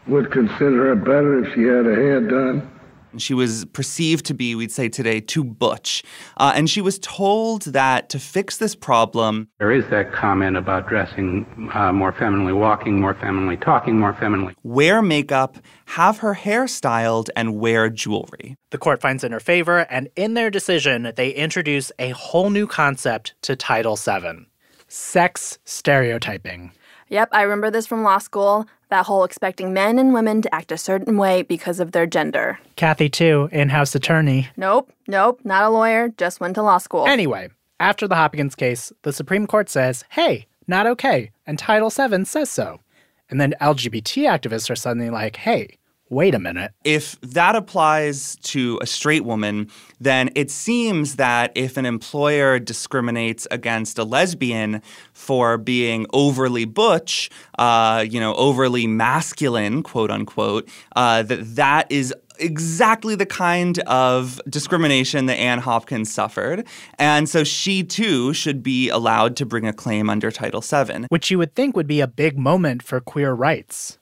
would 0.06 0.32
consider 0.32 0.90
her 0.90 0.96
better 0.96 1.44
if 1.44 1.56
she 1.56 1.64
had 1.64 1.86
her 1.86 1.96
hair 1.96 2.22
done 2.22 2.71
she 3.17 3.34
was 3.34 3.65
perceived 3.65 4.26
to 4.26 4.34
be, 4.34 4.56
we'd 4.56 4.71
say 4.71 4.89
today, 4.89 5.19
too 5.19 5.43
butch. 5.43 6.04
Uh, 6.38 6.54
and 6.56 6.69
she 6.69 6.82
was 6.82 7.00
told 7.00 7.63
that 7.63 8.10
to 8.10 8.19
fix 8.19 8.58
this 8.58 8.76
problem. 8.76 9.47
There 9.60 9.71
is 9.71 9.84
that 9.89 10.13
comment 10.13 10.58
about 10.58 10.88
dressing 10.88 11.69
uh, 11.74 11.91
more 11.91 12.12
femininely, 12.12 12.54
walking 12.54 13.00
more 13.00 13.13
femininely, 13.13 13.58
talking 13.58 14.00
more 14.00 14.13
femininely. 14.13 14.56
Wear 14.63 15.02
makeup, 15.02 15.58
have 15.86 16.19
her 16.19 16.34
hair 16.34 16.67
styled, 16.67 17.30
and 17.36 17.58
wear 17.58 17.89
jewelry. 17.89 18.56
The 18.69 18.78
court 18.78 19.02
finds 19.02 19.24
in 19.24 19.32
her 19.32 19.39
favor, 19.39 19.80
and 19.89 20.10
in 20.15 20.34
their 20.34 20.50
decision, 20.50 21.12
they 21.15 21.32
introduce 21.32 21.91
a 22.00 22.10
whole 22.10 22.50
new 22.50 22.67
concept 22.67 23.34
to 23.43 23.56
Title 23.56 23.95
VII 23.95 24.47
sex 24.91 25.58
stereotyping. 25.63 26.71
Yep, 27.10 27.30
I 27.32 27.41
remember 27.43 27.71
this 27.71 27.88
from 27.88 28.04
law 28.04 28.19
school. 28.19 28.67
That 28.91 29.06
whole 29.06 29.23
expecting 29.23 29.71
men 29.71 29.97
and 29.97 30.13
women 30.13 30.41
to 30.41 30.54
act 30.54 30.69
a 30.69 30.77
certain 30.77 31.17
way 31.17 31.43
because 31.43 31.80
of 31.80 31.93
their 31.93 32.06
gender. 32.06 32.60
Kathy, 32.75 33.08
Tu, 33.08 33.47
in 33.54 33.69
house 33.69 33.95
attorney. 33.95 34.49
Nope, 34.58 34.91
nope, 35.08 35.39
not 35.45 35.63
a 35.63 35.69
lawyer, 35.69 36.10
just 36.10 36.41
went 36.41 36.56
to 36.56 36.62
law 36.62 36.77
school. 36.77 37.08
Anyway, 37.08 37.47
after 37.80 38.06
the 38.06 38.15
Hopkins 38.15 38.54
case, 38.54 38.91
the 39.04 39.13
Supreme 39.13 39.47
Court 39.47 39.69
says, 39.69 40.04
hey, 40.10 40.45
not 40.67 40.88
okay, 40.88 41.32
and 41.47 41.58
Title 41.58 41.89
VII 41.89 42.25
says 42.25 42.49
so. 42.49 42.82
And 43.30 43.39
then 43.39 43.56
LGBT 43.62 44.27
activists 44.27 44.69
are 44.69 44.75
suddenly 44.75 45.10
like, 45.10 45.38
hey, 45.38 45.77
wait 46.12 46.36
a 46.36 46.39
minute. 46.39 46.74
If 46.84 47.19
that 47.21 47.56
applies 47.56 48.36
to 48.43 48.78
a 48.82 48.86
straight 48.86 49.24
woman, 49.24 49.71
then 50.00 50.30
it 50.36 50.52
seems 50.52 51.15
that 51.15 51.52
if 51.56 51.78
an 51.78 51.86
employer 51.86 52.60
discriminates 52.60 53.47
against 53.50 53.97
a 53.97 54.04
lesbian 54.04 54.82
for 55.13 55.58
being 55.58 56.06
overly 56.13 56.65
butch, 56.65 57.30
uh, 57.58 58.06
you 58.08 58.19
know, 58.19 58.36
overly 58.36 58.86
masculine, 58.86 59.82
quote 59.82 60.12
unquote, 60.12 60.67
uh, 60.95 61.24
that 61.24 61.56
that 61.56 61.91
is 61.91 62.13
exactly 62.39 63.15
the 63.15 63.26
kind 63.26 63.80
of 63.80 64.41
discrimination 64.50 65.28
that 65.28 65.36
Ann 65.36 65.60
Hopkins 65.60 66.12
suffered. 66.12 66.67
And 67.00 67.30
so 67.30 67.43
she 67.43 67.84
too 67.84 68.34
should 68.34 68.62
be 68.62 68.89
allowed 68.89 69.38
to 69.38 69.45
bring 69.45 69.65
a 69.65 69.74
claim 69.74 70.10
under 70.10 70.32
Title 70.32 70.62
VII. 70.62 71.06
Which 71.10 71.32
you 71.32 71.38
would 71.38 71.56
think 71.56 71.76
would 71.76 71.88
be 71.88 72.02
a 72.02 72.08
big 72.08 72.38
moment 72.38 72.84
for 72.84 73.00
queer 73.00 73.34
rights. 73.34 73.97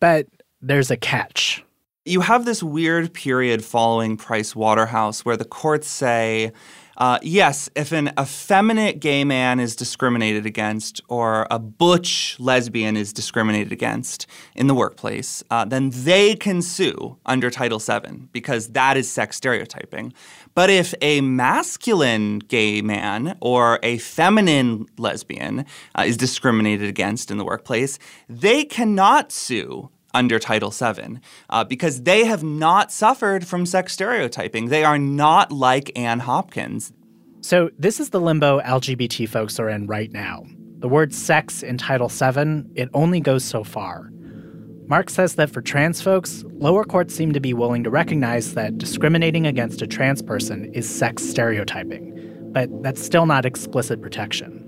But 0.00 0.26
there's 0.64 0.90
a 0.90 0.96
catch. 0.96 1.62
You 2.06 2.20
have 2.20 2.44
this 2.44 2.62
weird 2.62 3.12
period 3.12 3.64
following 3.64 4.16
Price 4.16 4.56
Waterhouse 4.56 5.24
where 5.24 5.36
the 5.36 5.44
courts 5.44 5.86
say, 5.86 6.52
uh, 6.96 7.18
yes, 7.22 7.68
if 7.74 7.92
an 7.92 8.12
effeminate 8.18 9.00
gay 9.00 9.24
man 9.24 9.58
is 9.58 9.74
discriminated 9.74 10.46
against 10.46 11.00
or 11.08 11.46
a 11.50 11.58
butch 11.58 12.36
lesbian 12.38 12.96
is 12.96 13.12
discriminated 13.12 13.72
against 13.72 14.26
in 14.54 14.66
the 14.66 14.74
workplace, 14.74 15.42
uh, 15.50 15.64
then 15.64 15.90
they 15.90 16.34
can 16.34 16.62
sue 16.62 17.16
under 17.26 17.50
Title 17.50 17.78
VII 17.78 18.28
because 18.32 18.68
that 18.68 18.96
is 18.96 19.10
sex 19.10 19.36
stereotyping. 19.36 20.12
But 20.54 20.70
if 20.70 20.94
a 21.02 21.20
masculine 21.20 22.38
gay 22.38 22.80
man 22.80 23.36
or 23.40 23.80
a 23.82 23.98
feminine 23.98 24.86
lesbian 24.98 25.66
uh, 25.98 26.04
is 26.06 26.16
discriminated 26.16 26.88
against 26.88 27.30
in 27.30 27.38
the 27.38 27.44
workplace, 27.44 27.98
they 28.28 28.64
cannot 28.64 29.32
sue 29.32 29.90
under 30.14 30.38
Title 30.38 30.70
VII 30.70 31.18
uh, 31.50 31.64
because 31.64 32.04
they 32.04 32.24
have 32.24 32.42
not 32.42 32.92
suffered 32.92 33.46
from 33.46 33.66
sex 33.66 33.92
stereotyping. 33.92 34.68
They 34.68 34.84
are 34.84 34.98
not 34.98 35.52
like 35.52 35.90
Ann 35.98 36.20
Hopkins. 36.20 36.92
So, 37.40 37.70
this 37.78 38.00
is 38.00 38.08
the 38.10 38.20
limbo 38.20 38.60
LGBT 38.60 39.28
folks 39.28 39.60
are 39.60 39.68
in 39.68 39.86
right 39.86 40.10
now. 40.10 40.44
The 40.78 40.88
word 40.88 41.12
sex 41.12 41.62
in 41.62 41.76
Title 41.76 42.08
VII, 42.08 42.64
it 42.74 42.88
only 42.94 43.20
goes 43.20 43.44
so 43.44 43.64
far. 43.64 44.10
Mark 44.86 45.08
says 45.08 45.36
that 45.36 45.50
for 45.50 45.62
trans 45.62 46.02
folks, 46.02 46.44
lower 46.54 46.84
courts 46.84 47.14
seem 47.14 47.32
to 47.32 47.40
be 47.40 47.54
willing 47.54 47.84
to 47.84 47.90
recognize 47.90 48.52
that 48.54 48.76
discriminating 48.76 49.46
against 49.46 49.80
a 49.80 49.86
trans 49.86 50.20
person 50.20 50.72
is 50.74 50.88
sex 50.88 51.22
stereotyping, 51.22 52.50
but 52.52 52.68
that's 52.82 53.02
still 53.02 53.24
not 53.24 53.46
explicit 53.46 54.02
protection. 54.02 54.63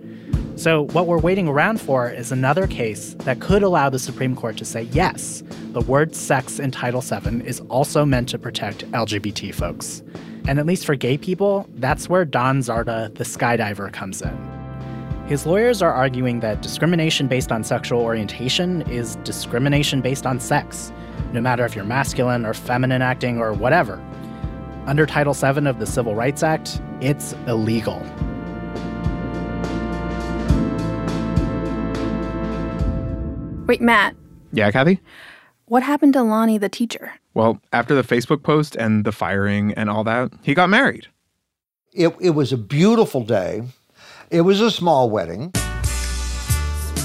So, 0.57 0.87
what 0.93 1.07
we're 1.07 1.19
waiting 1.19 1.49
around 1.49 1.83
for 1.83 2.09
is 2.09 2.33
another 2.33 2.67
case 2.67 3.15
that 3.21 3.41
could 3.41 3.63
allow 3.63 3.91
the 3.91 3.99
Supreme 3.99 4.35
Court 4.35 4.57
to 4.57 4.65
say 4.65 4.85
yes, 4.85 5.43
the 5.73 5.83
word 5.83 6.17
sex 6.17 6.59
in 6.59 6.71
Title 6.71 7.03
VII 7.03 7.47
is 7.47 7.61
also 7.69 8.07
meant 8.07 8.31
to 8.31 8.39
protect 8.39 8.91
LGBT 8.93 9.55
folks. 9.55 10.03
And 10.49 10.59
at 10.59 10.65
least 10.65 10.87
for 10.87 10.95
gay 10.95 11.19
people, 11.19 11.69
that's 11.75 12.09
where 12.09 12.25
Don 12.25 12.61
Zarda, 12.61 13.15
the 13.17 13.25
skydiver, 13.25 13.93
comes 13.93 14.23
in. 14.23 14.35
His 15.27 15.45
lawyers 15.45 15.83
are 15.83 15.93
arguing 15.93 16.41
that 16.41 16.63
discrimination 16.63 17.29
based 17.29 17.53
on 17.53 17.63
sexual 17.63 18.01
orientation 18.01 18.81
is 18.91 19.17
discrimination 19.17 20.01
based 20.01 20.25
on 20.25 20.41
sex, 20.41 20.91
no 21.35 21.43
matter 21.43 21.67
if 21.67 21.77
you're 21.77 21.85
masculine 21.85 22.47
or 22.47 22.55
feminine 22.55 23.03
acting 23.03 23.39
or 23.39 23.53
whatever. 23.53 24.03
Under 24.87 25.05
Title 25.05 25.35
VII 25.35 25.69
of 25.69 25.81
the 25.81 25.87
Civil 25.87 26.15
Rights 26.15 26.43
Act, 26.43 26.81
it's 27.03 27.35
illegal. 27.47 28.01
Wait, 33.67 33.81
Matt, 33.81 34.15
Yeah, 34.53 34.71
Kathy? 34.71 35.01
what 35.67 35.83
happened 35.83 36.13
to 36.15 36.23
Lonnie 36.23 36.59
the 36.59 36.69
teacher? 36.69 37.13
Well, 37.35 37.61
after 37.73 37.95
the 37.95 38.03
Facebook 38.03 38.43
post 38.43 38.77
and 38.77 39.05
the 39.05 39.13
firing 39.13 39.73
and 39.75 39.91
all 39.91 40.05
that, 40.05 40.33
he 40.43 40.55
got 40.55 40.71
married. 40.71 41.09
It, 41.93 42.15
it 42.21 42.31
was 42.31 42.53
a 42.53 42.57
beautiful 42.57 43.25
day. 43.25 43.63
It 44.31 44.43
was 44.43 44.61
a 44.61 44.71
small 44.71 45.11
wedding. 45.11 45.53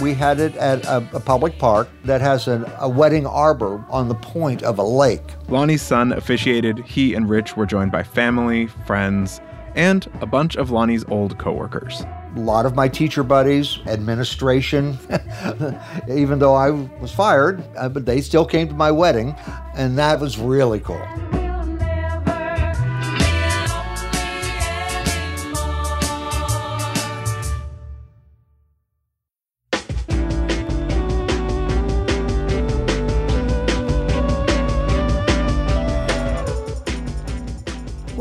We 0.01 0.13
had 0.13 0.39
it 0.39 0.55
at 0.55 0.83
a, 0.85 0.97
a 1.13 1.19
public 1.19 1.59
park 1.59 1.87
that 2.05 2.21
has 2.21 2.47
an, 2.47 2.65
a 2.79 2.89
wedding 2.89 3.25
arbor 3.27 3.83
on 3.89 4.07
the 4.07 4.15
point 4.15 4.63
of 4.63 4.79
a 4.79 4.83
lake. 4.83 5.21
Lonnie's 5.47 5.81
son 5.83 6.11
officiated. 6.11 6.79
He 6.79 7.13
and 7.13 7.29
Rich 7.29 7.55
were 7.55 7.65
joined 7.67 7.91
by 7.91 8.01
family, 8.03 8.67
friends, 8.87 9.39
and 9.75 10.07
a 10.21 10.25
bunch 10.25 10.55
of 10.55 10.71
Lonnie's 10.71 11.05
old 11.07 11.37
coworkers. 11.37 12.03
A 12.33 12.39
lot 12.39 12.65
of 12.65 12.75
my 12.75 12.87
teacher 12.87 13.23
buddies, 13.23 13.79
administration, 13.87 14.97
even 16.09 16.39
though 16.39 16.55
I 16.55 16.69
was 16.69 17.11
fired, 17.11 17.63
uh, 17.77 17.89
but 17.89 18.05
they 18.05 18.21
still 18.21 18.45
came 18.45 18.69
to 18.69 18.73
my 18.73 18.89
wedding, 18.89 19.35
and 19.75 19.97
that 19.97 20.19
was 20.19 20.37
really 20.37 20.79
cool. 20.79 21.05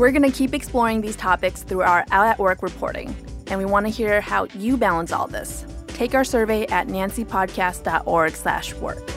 We're 0.01 0.09
going 0.09 0.23
to 0.23 0.35
keep 0.35 0.55
exploring 0.55 1.01
these 1.01 1.15
topics 1.15 1.61
through 1.61 1.83
our 1.83 2.03
Out 2.09 2.25
at 2.25 2.39
Work 2.39 2.63
reporting, 2.63 3.15
and 3.51 3.59
we 3.59 3.65
want 3.65 3.85
to 3.85 3.91
hear 3.91 4.21
how 4.21 4.45
you 4.55 4.77
balance 4.77 5.11
all 5.11 5.27
this. 5.27 5.65
Take 5.87 6.15
our 6.15 6.23
survey 6.23 6.65
at 6.67 6.87
nancypodcast.org 6.87 8.31
slash 8.31 8.73
work. 8.75 9.07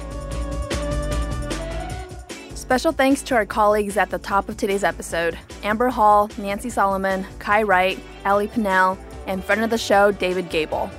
Special 2.57 2.93
thanks 2.93 3.23
to 3.23 3.37
our 3.37 3.47
colleagues 3.47 3.97
at 3.97 4.11
the 4.11 4.19
top 4.19 4.49
of 4.49 4.57
today's 4.57 4.83
episode 4.85 5.39
Amber 5.63 5.89
Hall, 5.89 6.29
Nancy 6.37 6.69
Solomon, 6.69 7.25
Kai 7.39 7.63
Wright, 7.63 7.99
Ellie 8.25 8.49
Pinnell, 8.49 8.99
and 9.27 9.43
friend 9.43 9.63
of 9.63 9.71
the 9.71 9.79
show, 9.79 10.11
David 10.11 10.51
Gable. 10.51 10.91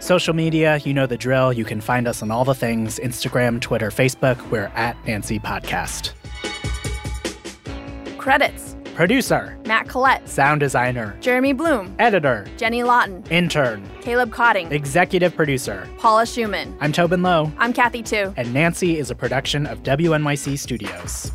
Social 0.00 0.34
media, 0.34 0.78
you 0.78 0.94
know 0.94 1.06
the 1.06 1.18
drill. 1.18 1.52
You 1.52 1.64
can 1.64 1.80
find 1.80 2.08
us 2.08 2.22
on 2.22 2.30
all 2.30 2.44
the 2.44 2.54
things 2.54 2.98
Instagram, 2.98 3.60
Twitter, 3.60 3.90
Facebook. 3.90 4.40
We're 4.50 4.72
at 4.74 4.96
Nancy 5.06 5.38
Podcast. 5.38 6.12
Credits 8.16 8.67
Producer, 8.98 9.56
Matt 9.64 9.86
Collette, 9.86 10.28
sound 10.28 10.58
designer, 10.58 11.16
Jeremy 11.20 11.52
Bloom, 11.52 11.94
editor, 12.00 12.44
Jenny 12.56 12.82
Lawton, 12.82 13.22
intern, 13.30 13.88
Caleb 14.00 14.32
Cotting, 14.32 14.72
executive 14.72 15.36
producer. 15.36 15.88
Paula 15.98 16.24
Szuchman. 16.24 16.76
I'm 16.80 16.90
Tobin 16.90 17.22
Low, 17.22 17.52
I'm 17.58 17.72
Kathy 17.72 18.02
Tu. 18.02 18.34
and 18.36 18.52
Nancy 18.52 18.98
is 18.98 19.08
a 19.12 19.14
production 19.14 19.66
of 19.66 19.84
WNYC 19.84 20.58
Studios. 20.58 21.30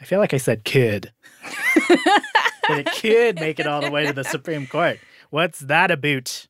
I 0.00 0.04
feel 0.04 0.18
like 0.18 0.34
I 0.34 0.38
said 0.38 0.64
kid. 0.64 1.12
but 1.88 2.80
it 2.80 2.90
could 3.00 3.36
make 3.36 3.60
it 3.60 3.68
all 3.68 3.80
the 3.80 3.92
way 3.92 4.06
to 4.06 4.12
the 4.12 4.24
Supreme 4.24 4.66
Court. 4.66 4.98
What's 5.30 5.60
that 5.60 5.92
about? 5.92 6.48